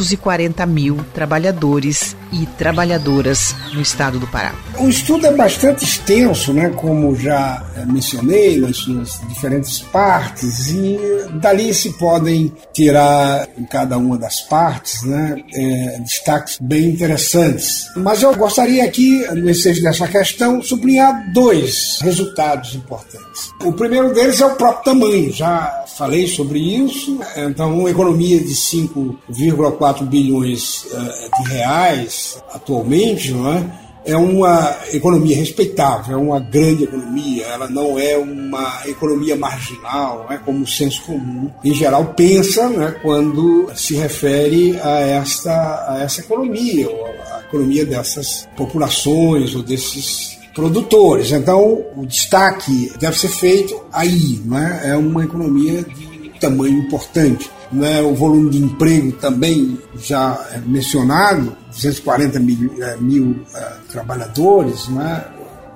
240 0.02 0.66
mil 0.66 0.98
trabalhadores 1.14 2.16
e 2.32 2.46
trabalhadoras 2.58 3.56
no 3.74 3.82
estado 3.82 4.20
do 4.20 4.28
Pará. 4.28 4.54
O 4.78 4.88
estudo 4.88 5.28
é 5.28 5.34
bastante 5.34 5.84
extenso, 5.84 6.54
né, 6.54 6.70
como 6.70 7.16
já 7.16 7.64
mencionei, 7.88 8.60
nas 8.60 8.78
suas 8.78 9.20
diferentes 9.28 9.80
partes, 9.80 10.70
e 10.70 10.98
dali 11.42 11.74
se 11.74 11.94
podem 11.94 12.52
tirar 12.74 13.48
em 13.58 13.66
cada 13.66 13.98
uma 13.98 14.18
das 14.18 14.42
partes 14.42 15.04
né, 15.04 15.44
é, 15.54 16.00
destaques 16.00 16.58
bem 16.62 16.90
interessantes. 16.90 17.86
Mas 17.96 18.22
eu 18.22 18.36
gostaria 18.36 18.84
aqui, 18.84 19.26
no 19.34 19.50
ensejo 19.50 19.82
dessa 19.82 20.08
questão, 20.08 20.62
sublinhar 20.62 21.32
dois 21.34 22.00
resultados 22.02 22.76
importantes. 22.76 23.52
O 23.64 23.74
primeiro 23.74 24.14
deles 24.14 24.40
é 24.42 24.46
o 24.46 24.56
próprio 24.56 24.94
tamanho, 24.94 25.32
já 25.32 25.86
falei 25.98 26.28
sobre 26.28 26.60
isso. 26.60 27.20
Então, 27.36 27.78
uma 27.78 27.90
economia 27.90 28.40
de 28.40 28.54
5,4 28.54 30.04
bilhões 30.06 30.86
uh, 30.86 31.44
de 31.44 31.50
reais 31.50 32.21
atualmente, 32.54 33.32
não 33.32 33.54
é? 33.54 33.82
é 34.06 34.18
uma 34.18 34.78
economia 34.92 35.36
respeitável, 35.36 36.16
é 36.16 36.18
uma 36.18 36.40
grande 36.40 36.86
economia, 36.86 37.46
ela 37.46 37.70
não 37.70 38.00
é 38.00 38.18
uma 38.18 38.82
economia 38.88 39.36
marginal, 39.36 40.26
é 40.30 40.38
como 40.38 40.64
o 40.64 40.68
senso 40.68 41.04
comum, 41.04 41.52
em 41.64 41.74
geral, 41.74 42.14
pensa 42.16 42.68
né, 42.70 42.96
quando 43.02 43.72
se 43.76 43.96
refere 43.96 44.80
a 44.82 45.00
esta, 45.00 45.86
a 45.88 46.02
essa 46.02 46.22
economia, 46.22 46.90
ou 46.90 47.06
a 47.06 47.42
economia 47.42 47.86
dessas 47.86 48.48
populações 48.56 49.54
ou 49.54 49.62
desses 49.62 50.40
produtores. 50.54 51.32
Então, 51.32 51.86
o 51.96 52.06
destaque 52.06 52.92
deve 53.00 53.18
ser 53.18 53.30
feito 53.30 53.80
aí, 53.94 54.42
não 54.44 54.58
é? 54.58 54.90
é 54.90 54.98
uma 54.98 55.24
economia 55.24 55.84
de 55.84 56.32
tamanho 56.40 56.80
importante. 56.80 57.50
Não 57.72 57.86
é? 57.86 58.02
O 58.02 58.14
volume 58.14 58.50
de 58.50 58.58
emprego 58.58 59.14
também 59.14 59.80
já 59.96 60.40
é 60.52 60.58
mencionado, 60.60 61.56
240 61.70 62.40
mil, 62.40 62.84
é, 62.84 62.98
mil 62.98 63.32
uh, 63.32 63.88
trabalhadores, 63.90 64.90
é? 65.02 65.26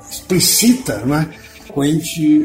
explicita 0.10 0.94
é? 0.94 1.06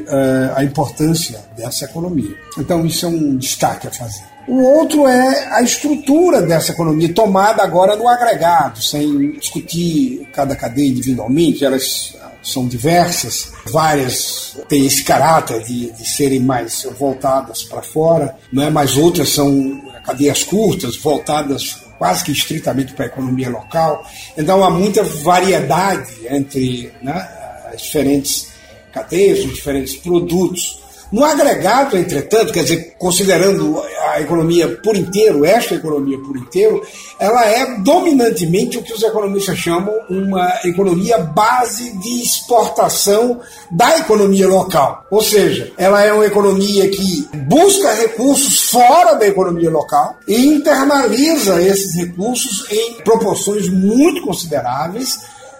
uh, 0.08 0.56
a 0.56 0.64
importância 0.64 1.44
dessa 1.56 1.84
economia. 1.84 2.34
Então, 2.58 2.84
isso 2.86 3.06
é 3.06 3.08
um 3.08 3.36
destaque 3.36 3.86
a 3.86 3.90
fazer. 3.90 4.30
O 4.48 4.62
outro 4.62 5.06
é 5.06 5.54
a 5.54 5.62
estrutura 5.62 6.42
dessa 6.42 6.72
economia, 6.72 7.12
tomada 7.12 7.62
agora 7.62 7.94
no 7.94 8.08
agregado, 8.08 8.82
sem 8.82 9.32
discutir 9.32 10.26
cada 10.32 10.56
cadeia 10.56 10.88
individualmente, 10.88 11.64
elas 11.64 12.16
são 12.42 12.66
diversas, 12.66 13.52
várias 13.66 14.56
têm 14.68 14.86
esse 14.86 15.04
caráter 15.04 15.62
de, 15.64 15.90
de 15.92 16.08
serem 16.08 16.40
mais 16.40 16.86
voltadas 16.98 17.62
para 17.62 17.82
fora, 17.82 18.36
não 18.52 18.62
é? 18.62 18.70
mas 18.70 18.96
outras 18.96 19.30
são 19.30 19.82
cadeias 20.04 20.42
curtas, 20.42 20.96
voltadas 20.96 21.78
quase 21.98 22.24
que 22.24 22.32
estritamente 22.32 22.94
para 22.94 23.04
a 23.04 23.08
economia 23.08 23.50
local. 23.50 24.04
Então 24.36 24.64
há 24.64 24.70
muita 24.70 25.04
variedade 25.04 26.10
entre 26.28 26.90
né, 27.02 27.28
as 27.72 27.82
diferentes 27.82 28.48
cadeias, 28.90 29.44
os 29.44 29.54
diferentes 29.54 29.96
produtos. 29.96 30.79
No 31.12 31.24
agregado, 31.24 31.96
entretanto, 31.96 32.52
quer 32.52 32.62
dizer, 32.62 32.94
considerando 32.96 33.82
a 34.10 34.20
economia 34.20 34.68
por 34.76 34.96
inteiro, 34.96 35.44
esta 35.44 35.74
economia 35.74 36.16
por 36.18 36.36
inteiro, 36.36 36.80
ela 37.18 37.44
é 37.46 37.78
dominantemente 37.80 38.78
o 38.78 38.82
que 38.82 38.92
os 38.92 39.02
economistas 39.02 39.58
chamam 39.58 39.92
uma 40.08 40.60
economia 40.64 41.18
base 41.18 41.98
de 41.98 42.22
exportação 42.22 43.40
da 43.72 43.98
economia 43.98 44.46
local. 44.46 45.04
Ou 45.10 45.20
seja, 45.20 45.72
ela 45.76 46.00
é 46.04 46.12
uma 46.12 46.26
economia 46.26 46.88
que 46.88 47.28
busca 47.48 47.92
recursos 47.92 48.70
fora 48.70 49.14
da 49.14 49.26
economia 49.26 49.70
local 49.70 50.16
e 50.28 50.46
internaliza 50.46 51.60
esses 51.60 51.96
recursos 51.96 52.70
em 52.70 52.94
proporções 53.02 53.68
muito 53.68 54.22
consideráveis 54.22 55.18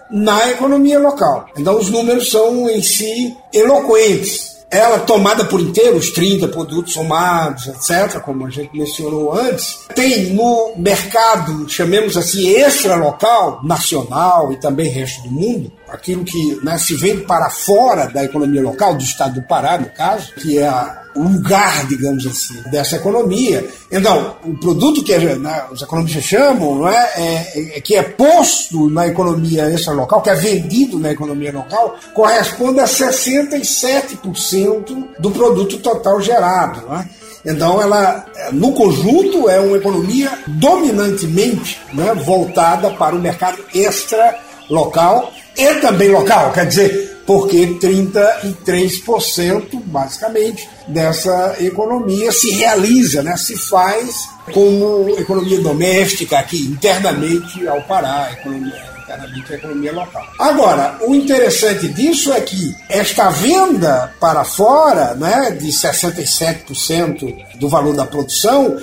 na 0.09 0.49
economia 0.49 0.99
local. 0.99 1.47
Então, 1.57 1.77
os 1.77 1.89
números 1.89 2.31
são 2.31 2.69
em 2.69 2.81
si 2.81 3.35
eloquentes 3.53 4.50
ela 4.71 4.99
tomada 4.99 5.43
por 5.43 5.59
inteiro, 5.59 5.97
os 5.97 6.11
30 6.11 6.47
produtos 6.47 6.93
somados, 6.93 7.67
etc., 7.67 8.21
como 8.21 8.47
a 8.47 8.49
gente 8.49 8.75
mencionou 8.75 9.37
antes, 9.37 9.81
tem 9.93 10.33
no 10.33 10.73
mercado, 10.77 11.67
chamemos 11.69 12.15
assim, 12.15 12.47
extra-local, 12.47 13.59
nacional 13.63 14.53
e 14.53 14.57
também 14.57 14.89
resto 14.89 15.23
do 15.23 15.31
mundo, 15.31 15.71
aquilo 15.89 16.23
que 16.23 16.57
né, 16.63 16.77
se 16.77 16.95
vende 16.95 17.23
para 17.23 17.49
fora 17.49 18.07
da 18.07 18.23
economia 18.23 18.61
local, 18.61 18.95
do 18.95 19.03
estado 19.03 19.41
do 19.41 19.47
Pará, 19.47 19.77
no 19.77 19.89
caso, 19.89 20.33
que 20.35 20.57
é 20.57 20.67
a 20.67 21.00
lugar, 21.15 21.85
digamos 21.87 22.25
assim, 22.25 22.61
dessa 22.69 22.95
economia. 22.95 23.69
Então, 23.91 24.37
o 24.43 24.57
produto 24.57 25.03
que 25.03 25.15
né, 25.17 25.65
os 25.71 25.81
economistas 25.81 26.23
chamam 26.23 26.75
não 26.75 26.87
é, 26.87 27.11
é, 27.15 27.77
é, 27.77 27.81
que 27.81 27.95
é 27.95 28.03
posto 28.03 28.87
na 28.89 29.07
economia 29.07 29.69
extra-local, 29.69 30.21
que 30.21 30.29
é 30.29 30.35
vendido 30.35 30.99
na 30.99 31.11
economia 31.11 31.51
local, 31.51 31.95
corresponde 32.13 32.79
a 32.79 32.85
67% 32.85 35.07
do 35.19 35.31
produto 35.31 35.79
total 35.79 36.21
gerado. 36.21 36.87
Não 36.87 36.97
é? 36.97 37.09
Então, 37.45 37.81
ela, 37.81 38.25
no 38.51 38.71
conjunto, 38.73 39.49
é 39.49 39.59
uma 39.59 39.77
economia 39.77 40.31
dominantemente 40.47 41.79
né, 41.93 42.13
voltada 42.13 42.91
para 42.91 43.15
o 43.15 43.19
mercado 43.19 43.63
extra-local 43.73 45.33
e 45.57 45.75
também 45.75 46.09
local, 46.09 46.51
quer 46.51 46.65
dizer, 46.65 47.21
porque 47.25 47.77
33% 47.79 49.81
basicamente 49.85 50.67
dessa 50.87 51.55
economia 51.59 52.31
se 52.31 52.51
realiza, 52.51 53.23
né, 53.23 53.35
se 53.37 53.57
faz 53.57 54.27
como 54.53 55.09
economia 55.17 55.59
doméstica 55.61 56.39
aqui, 56.39 56.63
internamente 56.63 57.67
ao 57.67 57.81
Pará, 57.83 58.31
economia, 58.33 58.83
internamente 59.03 59.53
a 59.53 59.55
economia 59.55 59.93
local. 59.93 60.27
Agora, 60.39 60.97
o 61.01 61.15
interessante 61.15 61.87
disso 61.89 62.33
é 62.33 62.41
que 62.41 62.75
esta 62.89 63.29
venda 63.29 64.11
para 64.19 64.43
fora 64.43 65.13
né, 65.15 65.51
de 65.51 65.67
67% 65.67 67.35
do 67.55 67.69
valor 67.69 67.95
da 67.95 68.05
produção 68.05 68.77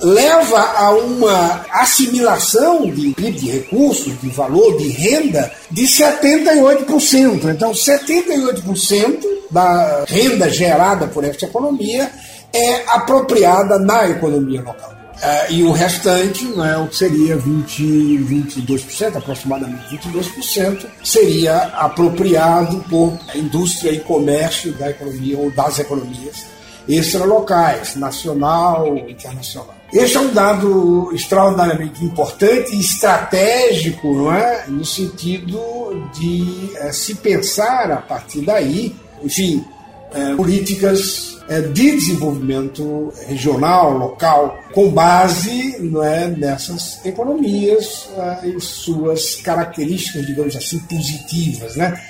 leva 0.00 0.58
a 0.58 0.90
uma 0.90 1.64
assimilação 1.70 2.90
de, 2.90 3.12
de 3.14 3.50
recursos, 3.50 4.20
de 4.20 4.28
valor, 4.28 4.76
de 4.76 4.88
renda, 4.88 5.50
de 5.70 5.82
78%. 5.82 7.50
Então, 7.50 7.72
78% 7.72 9.24
da 9.50 10.04
renda 10.06 10.50
gerada 10.50 11.06
por 11.06 11.24
esta 11.24 11.46
economia 11.46 12.10
é 12.52 12.84
apropriada 12.88 13.78
na 13.78 14.08
economia 14.08 14.62
local. 14.62 14.94
Uh, 15.14 15.52
e 15.52 15.62
o 15.62 15.70
restante, 15.70 16.44
né, 16.44 16.76
o 16.76 16.88
que 16.88 16.96
seria 16.96 17.36
20, 17.36 17.82
22%, 18.18 19.16
aproximadamente 19.16 19.96
22%, 19.96 20.86
seria 21.04 21.56
apropriado 21.56 22.84
por 22.90 23.16
indústria 23.34 23.92
e 23.92 24.00
comércio 24.00 24.72
da 24.72 24.90
economia 24.90 25.38
ou 25.38 25.50
das 25.52 25.78
economias 25.78 26.44
extralocais, 26.88 27.96
nacional 27.96 28.96
internacional. 29.08 29.83
Este 29.94 30.16
é 30.16 30.20
um 30.20 30.34
dado 30.34 31.12
extraordinariamente 31.14 32.04
importante 32.04 32.74
e 32.74 32.80
estratégico, 32.80 34.12
não 34.12 34.34
é? 34.34 34.64
no 34.66 34.84
sentido 34.84 36.10
de 36.12 36.72
é, 36.78 36.90
se 36.90 37.14
pensar 37.14 37.92
a 37.92 37.98
partir 37.98 38.40
daí, 38.40 38.92
enfim, 39.22 39.64
é, 40.12 40.34
políticas 40.34 41.38
é, 41.48 41.60
de 41.60 41.92
desenvolvimento 41.92 43.12
regional, 43.28 43.96
local, 43.96 44.58
com 44.72 44.90
base 44.90 45.76
não 45.78 46.02
é, 46.02 46.26
nessas 46.26 46.98
economias 47.06 48.08
e 48.42 48.60
suas 48.60 49.36
características, 49.36 50.26
digamos 50.26 50.56
assim, 50.56 50.80
positivas, 50.80 51.76
né? 51.76 52.02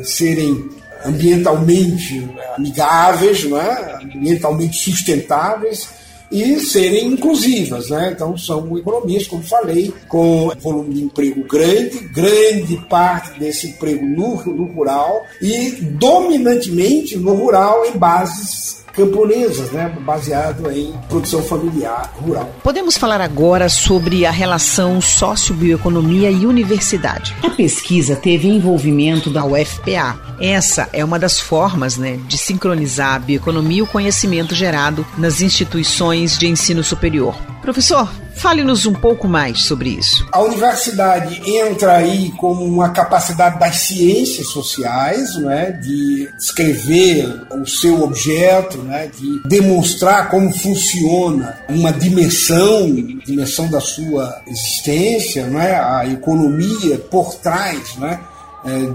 De 0.00 0.10
serem 0.10 0.70
ambientalmente 1.04 2.26
amigáveis, 2.56 3.44
não 3.44 3.60
é? 3.60 3.98
ambientalmente 4.02 4.78
sustentáveis 4.78 5.88
e 6.30 6.58
serem 6.60 7.06
inclusivas. 7.06 7.90
Né? 7.90 8.12
Então, 8.12 8.36
são 8.36 8.76
economias, 8.76 9.26
como 9.26 9.42
falei, 9.42 9.92
com 10.08 10.50
volume 10.60 10.94
de 10.94 11.02
emprego 11.04 11.44
grande, 11.44 11.98
grande 12.12 12.76
parte 12.88 13.38
desse 13.38 13.68
emprego 13.68 14.04
no, 14.04 14.44
no 14.44 14.64
rural 14.64 15.24
e 15.40 15.70
dominantemente 15.80 17.16
no 17.16 17.34
rural 17.34 17.84
em 17.86 17.98
bases 17.98 18.78
camponesas, 18.98 19.70
né, 19.70 19.96
baseado 20.00 20.68
em 20.72 20.92
produção 21.08 21.40
familiar 21.40 22.12
rural. 22.16 22.52
Podemos 22.64 22.98
falar 22.98 23.20
agora 23.20 23.68
sobre 23.68 24.26
a 24.26 24.30
relação 24.32 25.00
sociobioeconomia 25.00 26.32
e 26.32 26.44
universidade. 26.44 27.32
A 27.44 27.50
pesquisa 27.50 28.16
teve 28.16 28.48
envolvimento 28.48 29.30
da 29.30 29.44
UFPA. 29.44 30.18
Essa 30.40 30.88
é 30.92 31.04
uma 31.04 31.18
das 31.18 31.38
formas 31.38 31.96
né, 31.96 32.18
de 32.26 32.36
sincronizar 32.36 33.14
a 33.14 33.18
bioeconomia 33.20 33.78
e 33.78 33.82
o 33.82 33.86
conhecimento 33.86 34.52
gerado 34.52 35.06
nas 35.16 35.40
instituições 35.40 36.36
de 36.36 36.48
ensino 36.48 36.82
superior. 36.82 37.36
Professor, 37.62 38.08
Fale-nos 38.38 38.86
um 38.86 38.92
pouco 38.92 39.26
mais 39.26 39.62
sobre 39.62 39.90
isso. 39.90 40.26
A 40.32 40.40
universidade 40.40 41.42
entra 41.44 41.96
aí 41.96 42.30
com 42.32 42.52
uma 42.52 42.90
capacidade 42.90 43.58
das 43.58 43.76
ciências 43.78 44.48
sociais, 44.48 45.34
né, 45.36 45.72
de 45.72 46.28
escrever 46.38 47.46
o 47.60 47.66
seu 47.66 48.02
objeto, 48.02 48.78
né, 48.78 49.08
de 49.08 49.42
demonstrar 49.48 50.30
como 50.30 50.52
funciona 50.56 51.58
uma 51.68 51.92
dimensão, 51.92 52.86
dimensão 53.26 53.68
da 53.68 53.80
sua 53.80 54.40
existência, 54.46 55.46
né, 55.46 55.74
a 55.74 56.06
economia 56.06 56.98
por 56.98 57.34
trás, 57.34 57.96
né, 57.96 58.20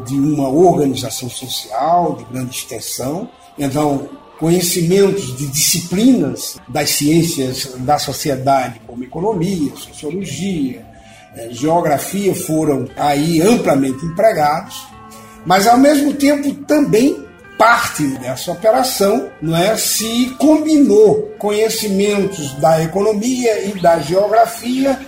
de 0.06 0.16
uma 0.16 0.48
organização 0.48 1.30
social 1.30 2.16
de 2.18 2.24
grande 2.26 2.56
extensão. 2.56 3.30
Então, 3.58 4.10
conhecimentos 4.40 5.38
de 5.38 5.48
disciplinas 5.48 6.58
das 6.68 6.90
ciências 6.92 7.72
da 7.80 7.98
sociedade, 7.98 8.82
como 8.86 9.04
economia, 9.04 9.72
sociologia, 9.76 10.86
eh, 11.36 11.50
geografia, 11.52 12.36
foram 12.36 12.88
aí 12.98 13.42
amplamente 13.42 14.06
empregados, 14.06 14.86
mas 15.46 15.68
ao 15.68 15.78
mesmo 15.78 16.14
tempo 16.14 16.54
também 16.66 17.24
parte 17.58 18.04
dessa 18.18 18.52
operação 18.52 19.30
não 19.42 19.56
é, 19.56 19.78
se 19.78 20.36
combinou 20.40 21.34
conhecimentos 21.38 22.54
da 22.56 22.82
economia 22.84 23.66
e 23.66 23.80
da 23.80 24.00
geografia 24.00 25.00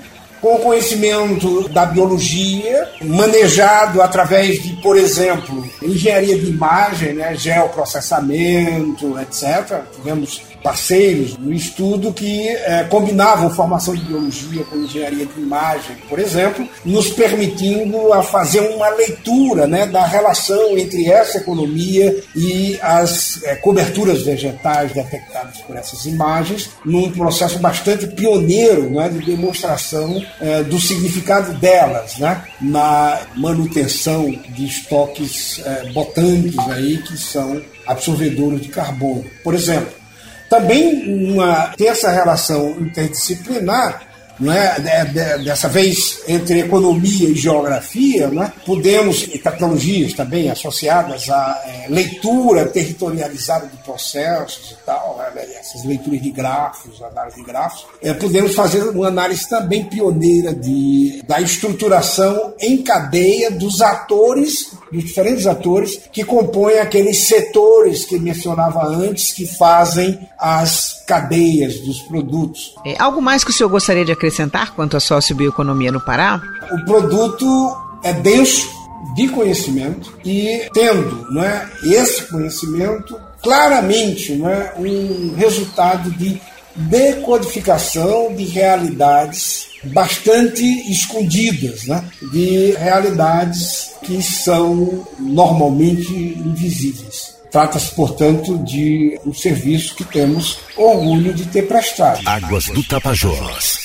com 0.46 0.60
conhecimento 0.60 1.68
da 1.70 1.88
biologia, 1.88 2.88
manejado 3.02 4.00
através 4.00 4.62
de, 4.62 4.74
por 4.74 4.96
exemplo, 4.96 5.68
engenharia 5.82 6.38
de 6.38 6.52
imagem, 6.52 7.14
né, 7.14 7.36
geoprocessamento, 7.36 9.20
etc. 9.20 9.82
Tivemos 9.96 10.44
parceiros 10.66 11.38
no 11.38 11.54
estudo 11.54 12.12
que 12.12 12.48
é, 12.48 12.84
combinavam 12.86 13.52
formação 13.52 13.94
de 13.94 14.02
biologia 14.02 14.64
com 14.64 14.78
engenharia 14.78 15.28
de 15.28 15.40
imagem, 15.40 15.96
por 16.10 16.18
exemplo, 16.18 16.68
nos 16.84 17.12
permitindo 17.12 18.12
a 18.12 18.24
fazer 18.24 18.62
uma 18.62 18.90
leitura 18.90 19.68
né, 19.68 19.86
da 19.86 20.04
relação 20.04 20.76
entre 20.76 21.08
essa 21.08 21.38
economia 21.38 22.20
e 22.36 22.80
as 22.82 23.44
é, 23.44 23.56
coberturas 23.58 24.24
vegetais 24.24 24.92
detectadas 24.92 25.60
por 25.60 25.76
essas 25.76 26.08
imagens, 26.08 26.72
num 26.84 27.12
processo 27.12 27.60
bastante 27.60 28.08
pioneiro 28.08 28.90
né, 28.90 29.08
de 29.08 29.20
demonstração 29.20 30.20
é, 30.42 30.64
do 30.64 30.80
significado 30.82 31.54
delas 31.60 32.18
né, 32.18 32.44
na 32.60 33.20
manutenção 33.36 34.32
de 34.50 34.66
estoques 34.66 35.62
é, 35.64 35.92
botânicos 35.92 36.68
aí 36.72 36.98
que 36.98 37.16
são 37.16 37.62
absorvedores 37.86 38.62
de 38.62 38.70
carbono. 38.70 39.24
Por 39.44 39.54
exemplo, 39.54 40.05
também 40.50 41.34
uma, 41.34 41.74
ter 41.78 41.88
essa 41.88 42.12
relação 42.12 42.72
interdisciplinar 42.80 44.15
não 44.40 44.52
é? 44.52 44.76
dessa 45.44 45.68
vez 45.70 46.22
entre 46.28 46.60
economia 46.60 47.30
e 47.30 47.36
geografia, 47.36 48.28
não 48.28 48.44
é? 48.44 48.52
podemos, 48.66 49.24
e 49.24 49.40
tecnologias 49.40 50.14
também 50.14 50.50
associadas 50.50 51.30
à 51.30 51.64
é, 51.66 51.88
leitura 51.90 52.66
territorializada 52.66 53.68
de 53.68 53.78
processos 53.78 54.72
e 54.72 54.86
tal, 54.86 55.18
né? 55.18 55.46
essas 55.60 55.84
leituras 55.86 56.22
de 56.22 56.32
grafos, 56.32 57.02
análise 57.02 57.38
de 57.38 57.44
grafos, 57.44 57.86
é, 58.02 58.14
podemos 58.14 58.54
fazer 58.54 58.84
uma 58.84 59.08
análise 59.08 59.48
também 59.48 59.86
pioneira 59.86 60.54
de, 60.54 61.24
da 61.28 61.40
estruturação 61.40 62.54
em 62.60 62.82
cadeia 62.84 63.52
dos 63.52 63.82
atores, 63.82 64.72
dos 64.92 65.04
diferentes 65.04 65.48
atores 65.48 66.02
que 66.12 66.24
compõem 66.24 66.80
aqueles 66.80 67.28
setores 67.28 68.06
que 68.06 68.20
mencionava 68.20 68.86
antes, 68.86 69.32
que 69.32 69.46
fazem 69.46 70.28
as 70.38 71.04
cadeias 71.08 71.80
dos 71.80 72.02
produtos. 72.02 72.76
É, 72.86 72.96
algo 73.00 73.22
mais 73.22 73.44
que 73.44 73.52
o 73.52 73.54
senhor 73.54 73.70
gostaria 73.70 74.04
de 74.04 74.12
acrescentar 74.12 74.25
quanto 74.76 74.98
à 74.98 75.00
sociobioeconomia 75.00 75.92
no 75.92 76.02
Pará? 76.02 76.42
O 76.72 76.86
produto 76.86 77.78
é 78.04 78.14
denso 78.14 78.68
de 79.16 79.28
conhecimento 79.30 80.18
e 80.24 80.68
tendo 80.74 81.32
não 81.32 81.44
é, 81.44 81.70
esse 81.84 82.24
conhecimento 82.24 83.20
claramente 83.42 84.34
não 84.36 84.50
é, 84.50 84.74
um 84.78 85.36
resultado 85.36 86.10
de 86.12 86.42
decodificação 86.76 88.34
de 88.36 88.44
realidades 88.46 89.68
bastante 89.86 90.64
escondidas, 90.92 91.86
né? 91.86 92.04
de 92.32 92.72
realidades 92.72 93.92
que 94.04 94.22
são 94.22 95.08
normalmente 95.20 96.14
invisíveis. 96.14 97.36
Trata-se, 97.52 97.96
portanto, 97.96 98.58
de 98.66 99.18
um 99.26 99.34
serviço 99.34 99.96
que 99.96 100.04
temos 100.04 100.60
orgulho 100.76 101.34
de 101.34 101.46
ter 101.46 101.68
prestado. 101.68 102.20
Águas 102.28 102.66
do 102.66 102.84
Tapajós. 102.84 103.85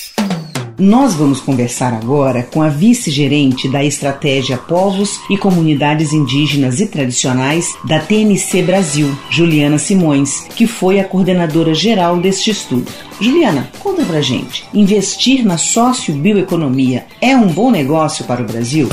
Nós 0.81 1.13
vamos 1.13 1.39
conversar 1.39 1.93
agora 1.93 2.41
com 2.41 2.59
a 2.59 2.67
vice-gerente 2.67 3.69
da 3.69 3.85
Estratégia 3.85 4.57
Povos 4.57 5.19
e 5.29 5.37
Comunidades 5.37 6.11
Indígenas 6.11 6.79
e 6.79 6.87
Tradicionais 6.87 7.67
da 7.85 7.99
TNC 7.99 8.63
Brasil, 8.63 9.15
Juliana 9.29 9.77
Simões, 9.77 10.41
que 10.55 10.65
foi 10.65 10.99
a 10.99 11.03
coordenadora 11.03 11.75
geral 11.75 12.17
deste 12.17 12.49
estudo. 12.49 12.91
Juliana, 13.19 13.69
conta 13.77 14.03
pra 14.03 14.21
gente: 14.21 14.65
investir 14.73 15.45
na 15.45 15.59
sócio-bioeconomia 15.59 17.05
é 17.21 17.35
um 17.35 17.45
bom 17.49 17.69
negócio 17.69 18.25
para 18.25 18.41
o 18.41 18.47
Brasil? 18.47 18.89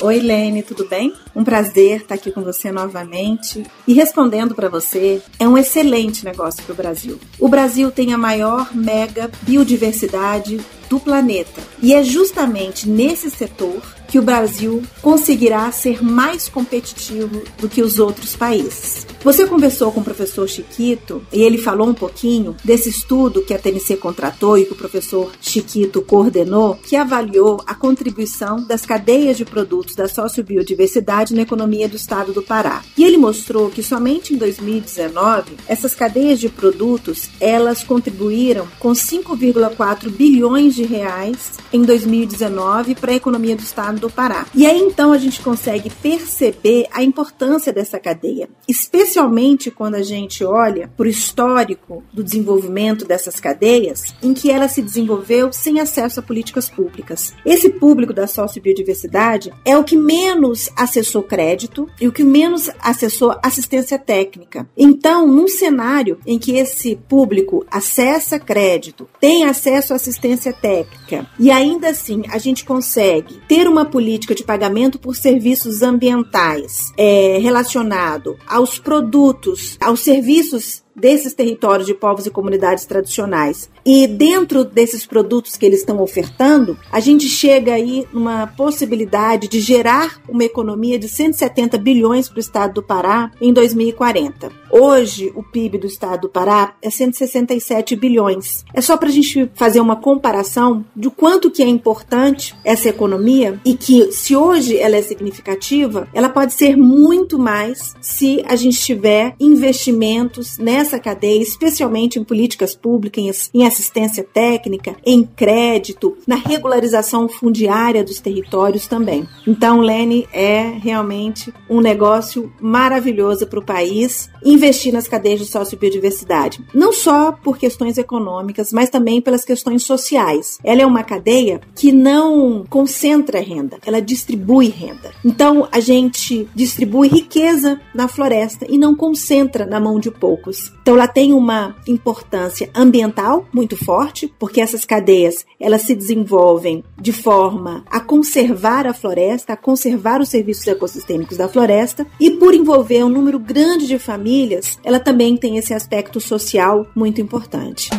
Oi, 0.00 0.20
Lene, 0.20 0.62
tudo 0.62 0.86
bem? 0.86 1.12
Um 1.34 1.42
prazer 1.42 2.02
estar 2.02 2.14
aqui 2.14 2.30
com 2.30 2.40
você 2.40 2.70
novamente. 2.70 3.66
E 3.84 3.92
respondendo 3.92 4.54
para 4.54 4.68
você, 4.68 5.20
é 5.40 5.48
um 5.48 5.58
excelente 5.58 6.24
negócio 6.24 6.62
para 6.62 6.72
o 6.72 6.76
Brasil. 6.76 7.18
O 7.36 7.48
Brasil 7.48 7.90
tem 7.90 8.12
a 8.12 8.18
maior 8.18 8.72
mega 8.72 9.28
biodiversidade 9.42 10.60
do 10.88 11.00
planeta. 11.00 11.60
E 11.82 11.92
é 11.92 12.04
justamente 12.04 12.88
nesse 12.88 13.28
setor 13.28 13.82
que 14.08 14.18
o 14.18 14.22
Brasil 14.22 14.82
conseguirá 15.02 15.70
ser 15.70 16.02
mais 16.02 16.48
competitivo 16.48 17.42
do 17.60 17.68
que 17.68 17.82
os 17.82 17.98
outros 17.98 18.34
países. 18.34 19.06
Você 19.22 19.46
conversou 19.46 19.92
com 19.92 20.00
o 20.00 20.04
professor 20.04 20.48
Chiquito 20.48 21.22
e 21.32 21.42
ele 21.42 21.58
falou 21.58 21.88
um 21.88 21.94
pouquinho 21.94 22.56
desse 22.64 22.88
estudo 22.88 23.42
que 23.42 23.52
a 23.52 23.58
TNC 23.58 23.96
contratou 23.96 24.56
e 24.56 24.64
que 24.64 24.72
o 24.72 24.76
professor 24.76 25.32
Chiquito 25.40 26.00
coordenou, 26.00 26.76
que 26.76 26.96
avaliou 26.96 27.60
a 27.66 27.74
contribuição 27.74 28.62
das 28.62 28.86
cadeias 28.86 29.36
de 29.36 29.44
produtos 29.44 29.94
da 29.94 30.08
sociobiodiversidade 30.08 31.34
na 31.34 31.42
economia 31.42 31.88
do 31.88 31.96
estado 31.96 32.32
do 32.32 32.42
Pará. 32.42 32.82
E 32.96 33.04
ele 33.04 33.18
mostrou 33.18 33.68
que 33.68 33.82
somente 33.82 34.32
em 34.32 34.36
2019 34.38 35.52
essas 35.66 35.94
cadeias 35.94 36.38
de 36.38 36.48
produtos 36.48 37.28
elas 37.40 37.82
contribuíram 37.82 38.68
com 38.78 38.92
5,4 38.92 40.10
bilhões 40.10 40.74
de 40.74 40.84
reais 40.84 41.58
em 41.72 41.82
2019 41.82 42.94
para 42.94 43.12
a 43.12 43.16
economia 43.16 43.56
do 43.56 43.62
estado 43.62 43.97
do 43.98 44.10
Pará. 44.10 44.46
E 44.54 44.66
aí 44.66 44.78
então 44.78 45.12
a 45.12 45.18
gente 45.18 45.40
consegue 45.40 45.90
perceber 45.90 46.86
a 46.92 47.02
importância 47.02 47.72
dessa 47.72 47.98
cadeia, 47.98 48.48
especialmente 48.66 49.70
quando 49.70 49.96
a 49.96 50.02
gente 50.02 50.44
olha 50.44 50.90
para 50.96 51.06
o 51.06 51.10
histórico 51.10 52.02
do 52.12 52.22
desenvolvimento 52.22 53.04
dessas 53.04 53.40
cadeias, 53.40 54.14
em 54.22 54.32
que 54.32 54.50
ela 54.50 54.68
se 54.68 54.82
desenvolveu 54.82 55.52
sem 55.52 55.80
acesso 55.80 56.20
a 56.20 56.22
políticas 56.22 56.68
públicas. 56.68 57.34
Esse 57.44 57.70
público 57.70 58.12
da 58.12 58.26
sociobiodiversidade 58.26 59.52
é 59.64 59.76
o 59.76 59.84
que 59.84 59.96
menos 59.96 60.70
acessou 60.76 61.22
crédito 61.22 61.88
e 62.00 62.06
o 62.06 62.12
que 62.12 62.22
menos 62.22 62.70
acessou 62.80 63.34
assistência 63.42 63.98
técnica. 63.98 64.68
Então, 64.76 65.26
num 65.26 65.48
cenário 65.48 66.18
em 66.26 66.38
que 66.38 66.52
esse 66.52 66.96
público 67.08 67.64
acessa 67.70 68.38
crédito, 68.38 69.08
tem 69.20 69.44
acesso 69.44 69.92
à 69.92 69.96
assistência 69.96 70.52
técnica 70.52 71.26
e 71.38 71.50
ainda 71.50 71.88
assim 71.88 72.22
a 72.30 72.38
gente 72.38 72.64
consegue 72.64 73.40
ter 73.48 73.68
uma 73.68 73.84
política 73.88 74.34
de 74.34 74.44
pagamento 74.44 74.98
por 74.98 75.16
serviços 75.16 75.82
ambientais 75.82 76.92
é, 76.96 77.38
relacionado 77.38 78.36
aos 78.46 78.78
produtos, 78.78 79.76
aos 79.80 80.00
serviços 80.00 80.82
desses 80.98 81.34
territórios 81.34 81.86
de 81.86 81.94
povos 81.94 82.26
e 82.26 82.30
comunidades 82.30 82.84
tradicionais. 82.84 83.70
E 83.84 84.06
dentro 84.06 84.64
desses 84.64 85.06
produtos 85.06 85.56
que 85.56 85.64
eles 85.64 85.80
estão 85.80 86.00
ofertando, 86.00 86.78
a 86.90 87.00
gente 87.00 87.26
chega 87.26 87.74
aí 87.74 88.06
numa 88.12 88.46
possibilidade 88.46 89.48
de 89.48 89.60
gerar 89.60 90.20
uma 90.28 90.44
economia 90.44 90.98
de 90.98 91.08
170 91.08 91.78
bilhões 91.78 92.28
para 92.28 92.36
o 92.36 92.40
estado 92.40 92.74
do 92.74 92.82
Pará 92.82 93.30
em 93.40 93.52
2040. 93.52 94.50
Hoje, 94.70 95.32
o 95.34 95.42
PIB 95.42 95.78
do 95.78 95.86
estado 95.86 96.22
do 96.22 96.28
Pará 96.28 96.74
é 96.82 96.90
167 96.90 97.96
bilhões. 97.96 98.64
É 98.74 98.80
só 98.80 98.96
para 98.96 99.08
a 99.08 99.12
gente 99.12 99.50
fazer 99.54 99.80
uma 99.80 99.96
comparação 99.96 100.84
de 100.94 101.08
quanto 101.10 101.50
que 101.50 101.62
é 101.62 101.66
importante 101.66 102.54
essa 102.64 102.88
economia 102.88 103.60
e 103.64 103.74
que, 103.74 104.12
se 104.12 104.36
hoje 104.36 104.76
ela 104.76 104.96
é 104.96 105.02
significativa, 105.02 106.08
ela 106.12 106.28
pode 106.28 106.52
ser 106.52 106.76
muito 106.76 107.38
mais 107.38 107.94
se 108.00 108.42
a 108.46 108.56
gente 108.56 108.80
tiver 108.80 109.34
investimentos 109.40 110.58
nessa 110.58 110.87
essa 110.88 110.98
cadeia, 110.98 111.42
especialmente 111.42 112.18
em 112.18 112.24
políticas 112.24 112.74
públicas, 112.74 113.50
em 113.52 113.66
assistência 113.66 114.24
técnica, 114.24 114.96
em 115.04 115.22
crédito, 115.22 116.16
na 116.26 116.34
regularização 116.34 117.28
fundiária 117.28 118.02
dos 118.02 118.20
territórios 118.20 118.86
também. 118.86 119.28
Então, 119.46 119.80
Lene 119.80 120.26
é 120.32 120.62
realmente 120.62 121.52
um 121.68 121.80
negócio 121.80 122.50
maravilhoso 122.60 123.46
para 123.46 123.58
o 123.58 123.64
país 123.64 124.30
investir 124.44 124.92
nas 124.92 125.06
cadeias 125.06 125.40
de 125.40 125.46
sociobiodiversidade, 125.46 126.64
não 126.74 126.92
só 126.92 127.32
por 127.32 127.58
questões 127.58 127.98
econômicas, 127.98 128.72
mas 128.72 128.88
também 128.88 129.20
pelas 129.20 129.44
questões 129.44 129.82
sociais. 129.82 130.58
Ela 130.64 130.82
é 130.82 130.86
uma 130.86 131.04
cadeia 131.04 131.60
que 131.74 131.92
não 131.92 132.64
concentra 132.68 133.40
renda, 133.40 133.78
ela 133.84 134.00
distribui 134.00 134.68
renda. 134.68 135.12
Então, 135.24 135.68
a 135.70 135.80
gente 135.80 136.48
distribui 136.54 137.08
riqueza 137.08 137.80
na 137.94 138.08
floresta 138.08 138.66
e 138.68 138.78
não 138.78 138.94
concentra 138.94 139.66
na 139.66 139.78
mão 139.78 140.00
de 140.00 140.10
poucos. 140.10 140.72
Então 140.82 140.94
ela 140.94 141.06
tem 141.06 141.32
uma 141.32 141.76
importância 141.86 142.70
ambiental 142.74 143.46
muito 143.52 143.76
forte, 143.76 144.32
porque 144.38 144.60
essas 144.60 144.84
cadeias 144.84 145.44
elas 145.60 145.82
se 145.82 145.94
desenvolvem 145.94 146.82
de 147.00 147.12
forma 147.12 147.84
a 147.90 148.00
conservar 148.00 148.86
a 148.86 148.94
floresta, 148.94 149.52
a 149.52 149.56
conservar 149.56 150.20
os 150.20 150.28
serviços 150.28 150.66
ecossistêmicos 150.66 151.36
da 151.36 151.48
floresta 151.48 152.06
e 152.18 152.30
por 152.30 152.54
envolver 152.54 153.04
um 153.04 153.08
número 153.08 153.38
grande 153.38 153.86
de 153.86 153.98
famílias, 153.98 154.78
ela 154.82 155.00
também 155.00 155.36
tem 155.36 155.56
esse 155.56 155.74
aspecto 155.74 156.20
social 156.20 156.86
muito 156.94 157.20
importante. 157.20 157.90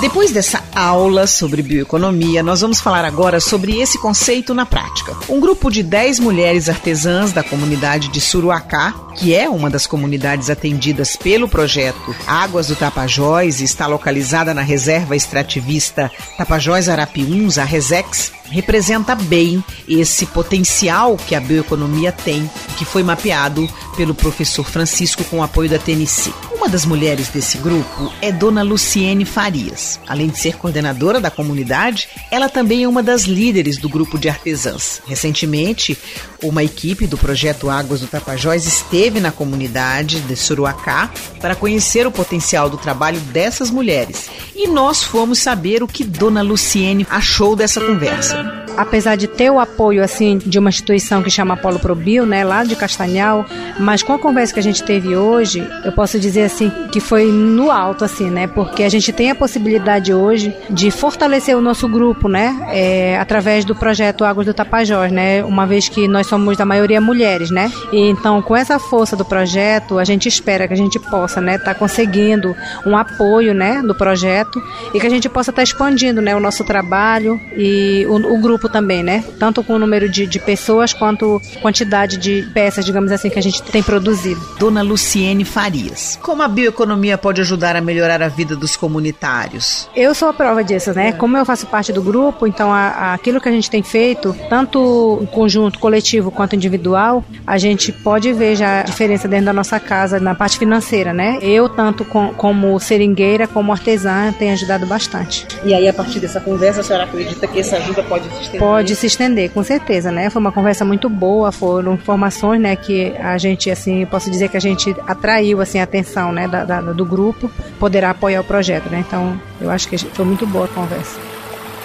Depois 0.00 0.30
dessa 0.30 0.62
aula 0.76 1.26
sobre 1.26 1.60
bioeconomia, 1.60 2.40
nós 2.40 2.60
vamos 2.60 2.80
falar 2.80 3.04
agora 3.04 3.40
sobre 3.40 3.80
esse 3.80 3.98
conceito 3.98 4.54
na 4.54 4.64
prática. 4.64 5.16
Um 5.28 5.40
grupo 5.40 5.68
de 5.68 5.82
10 5.82 6.20
mulheres 6.20 6.68
artesãs 6.68 7.32
da 7.32 7.42
comunidade 7.42 8.06
de 8.06 8.20
Suruacá, 8.20 8.94
que 9.16 9.34
é 9.34 9.50
uma 9.50 9.68
das 9.68 9.88
comunidades 9.88 10.50
atendidas 10.50 11.16
pelo 11.16 11.48
projeto 11.48 12.14
Águas 12.28 12.68
do 12.68 12.76
Tapajós 12.76 13.60
e 13.60 13.64
está 13.64 13.88
localizada 13.88 14.54
na 14.54 14.62
reserva 14.62 15.16
extrativista 15.16 16.12
Tapajós 16.36 16.88
Arapiuns, 16.88 17.58
a 17.58 17.64
Resex, 17.64 18.30
representa 18.50 19.14
bem 19.14 19.62
esse 19.88 20.26
potencial 20.26 21.16
que 21.16 21.34
a 21.34 21.40
bioeconomia 21.40 22.12
tem, 22.12 22.48
que 22.76 22.84
foi 22.84 23.02
mapeado 23.02 23.68
pelo 23.96 24.14
professor 24.14 24.64
Francisco 24.64 25.24
com 25.24 25.38
o 25.38 25.42
apoio 25.42 25.68
da 25.68 25.78
TNC. 25.78 26.32
Uma 26.54 26.68
das 26.68 26.84
mulheres 26.84 27.28
desse 27.28 27.58
grupo 27.58 28.12
é 28.20 28.32
Dona 28.32 28.62
Luciene 28.62 29.24
Farias. 29.24 29.98
Além 30.06 30.28
de 30.28 30.38
ser 30.38 30.56
coordenadora 30.56 31.20
da 31.20 31.30
comunidade, 31.30 32.08
ela 32.30 32.48
também 32.48 32.84
é 32.84 32.88
uma 32.88 33.02
das 33.02 33.22
líderes 33.22 33.78
do 33.78 33.88
grupo 33.88 34.18
de 34.18 34.28
artesãs. 34.28 35.00
Recentemente, 35.06 35.96
uma 36.42 36.64
equipe 36.64 37.06
do 37.06 37.16
projeto 37.16 37.70
Águas 37.70 38.00
do 38.00 38.06
Tapajós 38.06 38.66
esteve 38.66 39.20
na 39.20 39.30
comunidade 39.30 40.20
de 40.20 40.36
Suruacá 40.36 41.10
para 41.40 41.54
conhecer 41.54 42.06
o 42.06 42.12
potencial 42.12 42.68
do 42.68 42.76
trabalho 42.76 43.20
dessas 43.20 43.70
mulheres. 43.70 44.28
E 44.54 44.68
nós 44.68 45.02
fomos 45.02 45.38
saber 45.38 45.82
o 45.82 45.88
que 45.88 46.04
Dona 46.04 46.42
Luciene 46.42 47.06
achou 47.08 47.54
dessa 47.54 47.80
conversa 47.80 48.37
apesar 48.78 49.16
de 49.16 49.26
ter 49.26 49.50
o 49.50 49.58
apoio 49.58 50.02
assim 50.02 50.38
de 50.38 50.56
uma 50.56 50.70
instituição 50.70 51.20
que 51.20 51.30
chama 51.30 51.54
Apolo 51.54 51.80
Probio, 51.80 52.24
né, 52.24 52.44
lá 52.44 52.62
de 52.62 52.76
Castanhal, 52.76 53.44
mas 53.78 54.04
com 54.04 54.12
a 54.12 54.18
conversa 54.18 54.54
que 54.54 54.60
a 54.60 54.62
gente 54.62 54.84
teve 54.84 55.16
hoje, 55.16 55.66
eu 55.84 55.90
posso 55.90 56.18
dizer 56.18 56.44
assim 56.44 56.70
que 56.92 57.00
foi 57.00 57.26
no 57.32 57.72
alto 57.72 58.04
assim, 58.04 58.30
né, 58.30 58.46
porque 58.46 58.84
a 58.84 58.88
gente 58.88 59.12
tem 59.12 59.30
a 59.30 59.34
possibilidade 59.34 60.14
hoje 60.14 60.54
de 60.70 60.92
fortalecer 60.92 61.56
o 61.56 61.60
nosso 61.60 61.88
grupo, 61.88 62.28
né, 62.28 62.56
é, 62.70 63.18
através 63.18 63.64
do 63.64 63.74
projeto 63.74 64.24
Águas 64.24 64.46
do 64.46 64.54
Tapajós, 64.54 65.10
né, 65.10 65.42
uma 65.42 65.66
vez 65.66 65.88
que 65.88 66.06
nós 66.06 66.28
somos 66.28 66.56
da 66.56 66.64
maioria 66.64 67.00
mulheres, 67.00 67.50
né, 67.50 67.72
e 67.92 68.08
então 68.08 68.40
com 68.40 68.56
essa 68.56 68.78
força 68.78 69.16
do 69.16 69.24
projeto 69.24 69.98
a 69.98 70.04
gente 70.04 70.28
espera 70.28 70.68
que 70.68 70.74
a 70.74 70.76
gente 70.76 71.00
possa, 71.00 71.40
né, 71.40 71.56
estar 71.56 71.74
tá 71.74 71.74
conseguindo 71.74 72.54
um 72.86 72.96
apoio, 72.96 73.52
né, 73.52 73.82
do 73.82 73.94
projeto 73.94 74.62
e 74.94 75.00
que 75.00 75.06
a 75.06 75.10
gente 75.10 75.28
possa 75.28 75.50
estar 75.50 75.60
tá 75.60 75.64
expandindo, 75.64 76.20
né, 76.20 76.36
o 76.36 76.40
nosso 76.40 76.62
trabalho 76.62 77.40
e 77.56 78.06
o, 78.08 78.34
o 78.34 78.40
grupo 78.40 78.67
também, 78.68 79.02
né? 79.02 79.24
Tanto 79.38 79.62
com 79.62 79.74
o 79.74 79.78
número 79.78 80.08
de, 80.08 80.26
de 80.26 80.38
pessoas 80.38 80.92
quanto 80.92 81.40
quantidade 81.60 82.16
de 82.16 82.42
peças, 82.54 82.84
digamos 82.84 83.12
assim, 83.12 83.30
que 83.30 83.38
a 83.38 83.42
gente 83.42 83.62
tem 83.62 83.82
produzido. 83.82 84.40
Dona 84.58 84.82
Luciene 84.82 85.44
Farias, 85.44 86.18
como 86.22 86.42
a 86.42 86.48
bioeconomia 86.48 87.18
pode 87.18 87.40
ajudar 87.40 87.76
a 87.76 87.80
melhorar 87.80 88.22
a 88.22 88.28
vida 88.28 88.56
dos 88.56 88.76
comunitários? 88.76 89.88
Eu 89.94 90.14
sou 90.14 90.28
a 90.28 90.32
prova 90.32 90.62
disso, 90.62 90.92
né? 90.92 91.12
Como 91.12 91.36
eu 91.36 91.44
faço 91.44 91.66
parte 91.66 91.92
do 91.92 92.02
grupo, 92.02 92.46
então 92.46 92.72
a, 92.72 92.88
a, 92.88 93.14
aquilo 93.14 93.40
que 93.40 93.48
a 93.48 93.52
gente 93.52 93.70
tem 93.70 93.82
feito, 93.82 94.34
tanto 94.48 95.18
em 95.22 95.26
conjunto, 95.26 95.78
coletivo 95.78 96.30
quanto 96.30 96.56
individual, 96.56 97.24
a 97.46 97.58
gente 97.58 97.92
pode 97.92 98.32
ver 98.32 98.56
já 98.56 98.80
a 98.80 98.82
diferença 98.82 99.28
dentro 99.28 99.46
da 99.46 99.52
nossa 99.52 99.78
casa 99.80 100.20
na 100.20 100.34
parte 100.34 100.58
financeira, 100.58 101.12
né? 101.12 101.38
Eu, 101.40 101.68
tanto 101.68 102.04
com, 102.04 102.32
como 102.34 102.78
seringueira, 102.78 103.46
como 103.46 103.72
artesã, 103.72 104.32
tenho 104.38 104.52
ajudado 104.52 104.86
bastante. 104.86 105.46
E 105.64 105.74
aí, 105.74 105.88
a 105.88 105.92
partir 105.92 106.20
dessa 106.20 106.40
conversa, 106.40 106.80
a 106.80 106.84
senhora 106.84 107.04
acredita 107.04 107.46
que 107.46 107.60
essa 107.60 107.76
ajuda 107.76 108.02
pode 108.02 108.28
estender? 108.40 108.57
Pode 108.58 108.96
se 108.96 109.06
estender, 109.06 109.50
com 109.50 109.62
certeza, 109.62 110.10
né? 110.10 110.28
Foi 110.30 110.40
uma 110.40 110.50
conversa 110.50 110.84
muito 110.84 111.08
boa, 111.08 111.52
foram 111.52 111.94
informações, 111.94 112.60
né, 112.60 112.74
que 112.74 113.14
a 113.16 113.38
gente, 113.38 113.70
assim, 113.70 114.04
posso 114.06 114.30
dizer 114.30 114.48
que 114.48 114.56
a 114.56 114.60
gente 114.60 114.94
atraiu, 115.06 115.60
assim, 115.60 115.78
a 115.78 115.84
atenção, 115.84 116.32
né, 116.32 116.48
da, 116.48 116.64
da, 116.64 116.80
do 116.80 117.04
grupo, 117.04 117.50
poderá 117.78 118.10
apoiar 118.10 118.40
o 118.40 118.44
projeto, 118.44 118.90
né? 118.90 119.04
Então, 119.06 119.40
eu 119.60 119.70
acho 119.70 119.88
que 119.88 119.96
foi 119.96 120.24
muito 120.24 120.46
boa 120.46 120.64
a 120.64 120.68
conversa. 120.68 121.18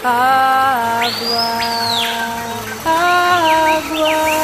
Água, 0.04 1.12
água. 2.86 4.44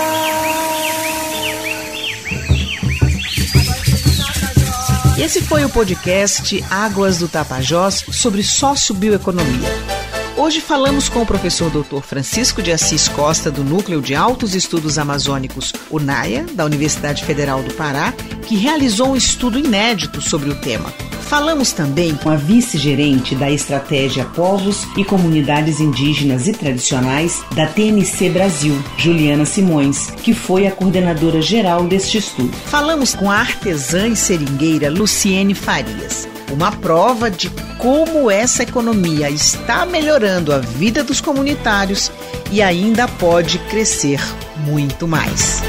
Esse 5.20 5.42
foi 5.42 5.66
o 5.66 5.70
podcast 5.70 6.64
Águas 6.70 7.18
do 7.18 7.28
Tapajós 7.28 8.06
sobre 8.10 8.42
sociobioeconomia. 8.42 9.99
Hoje 10.40 10.62
falamos 10.62 11.10
com 11.10 11.22
o 11.22 11.26
professor 11.26 11.70
Dr. 11.70 12.00
Francisco 12.00 12.64
de 12.64 12.72
Assis 12.72 13.10
Costa, 13.10 13.52
do 13.52 13.62
Núcleo 13.62 14.02
de 14.02 14.16
Altos 14.16 14.56
Estudos 14.56 14.98
Amazônicos, 14.98 15.74
UNAIA, 15.92 16.46
da 16.54 16.64
Universidade 16.64 17.26
Federal 17.26 17.62
do 17.62 17.74
Pará, 17.74 18.14
que 18.48 18.56
realizou 18.56 19.10
um 19.10 19.16
estudo 19.18 19.60
inédito 19.60 20.22
sobre 20.22 20.50
o 20.50 20.56
tema. 20.62 20.94
Falamos 21.30 21.72
também 21.72 22.16
com 22.16 22.30
a 22.32 22.36
vice-gerente 22.36 23.36
da 23.36 23.52
Estratégia 23.52 24.26
Povos 24.26 24.88
e 24.98 25.06
Comunidades 25.06 25.80
Indígenas 25.80 26.48
e 26.48 26.54
Tradicionais 26.54 27.44
da 27.56 27.68
TNC 27.68 28.32
Brasil, 28.32 28.76
Juliana 28.98 29.46
Simões, 29.46 30.10
que 30.24 30.34
foi 30.34 30.66
a 30.66 30.72
coordenadora 30.72 31.40
geral 31.40 31.84
deste 31.84 32.18
estudo. 32.18 32.52
Falamos 32.66 33.14
com 33.14 33.30
a 33.30 33.36
artesã 33.36 34.08
e 34.08 34.16
seringueira 34.16 34.90
Luciene 34.90 35.54
Farias 35.54 36.28
uma 36.52 36.72
prova 36.72 37.30
de 37.30 37.48
como 37.78 38.30
essa 38.30 38.64
economia 38.64 39.30
está 39.30 39.86
melhorando 39.86 40.52
a 40.52 40.58
vida 40.58 41.04
dos 41.04 41.22
comunitários 41.22 42.12
e 42.52 42.60
ainda 42.60 43.08
pode 43.08 43.60
crescer 43.70 44.20
muito 44.66 45.08
mais. 45.08 45.62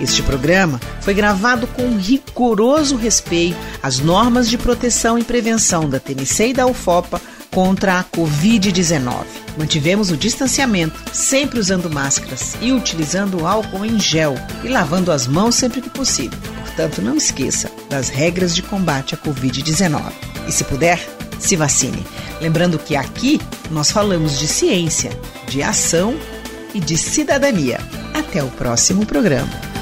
Este 0.00 0.22
programa 0.22 0.80
foi 1.00 1.14
gravado 1.14 1.66
com 1.66 1.96
rigoroso 1.96 2.96
respeito 2.96 3.56
às 3.82 3.98
normas 3.98 4.48
de 4.48 4.58
proteção 4.58 5.18
e 5.18 5.24
prevenção 5.24 5.88
da 5.88 5.98
TNC 5.98 6.48
e 6.48 6.52
da 6.52 6.66
UFOPA 6.66 7.20
contra 7.50 7.98
a 7.98 8.04
Covid-19. 8.04 9.24
Mantivemos 9.56 10.10
o 10.10 10.16
distanciamento, 10.16 11.00
sempre 11.14 11.58
usando 11.58 11.90
máscaras 11.90 12.54
e 12.60 12.72
utilizando 12.72 13.46
álcool 13.46 13.86
em 13.86 13.98
gel 13.98 14.34
e 14.62 14.68
lavando 14.68 15.10
as 15.10 15.26
mãos 15.26 15.54
sempre 15.54 15.80
que 15.80 15.88
possível. 15.88 16.38
Portanto, 16.58 17.00
não 17.00 17.16
esqueça 17.16 17.70
das 17.88 18.10
regras 18.10 18.54
de 18.54 18.62
combate 18.62 19.14
à 19.14 19.18
Covid-19. 19.18 20.12
E 20.46 20.52
se 20.52 20.64
puder, 20.64 21.00
se 21.38 21.56
vacine. 21.56 22.04
Lembrando 22.42 22.78
que 22.78 22.94
aqui 22.94 23.40
nós 23.70 23.90
falamos 23.90 24.38
de 24.38 24.46
ciência, 24.46 25.10
de 25.48 25.62
ação 25.62 26.14
e 26.74 26.80
de 26.80 26.98
cidadania. 26.98 27.80
Até 28.12 28.42
o 28.42 28.48
próximo 28.48 29.06
programa. 29.06 29.75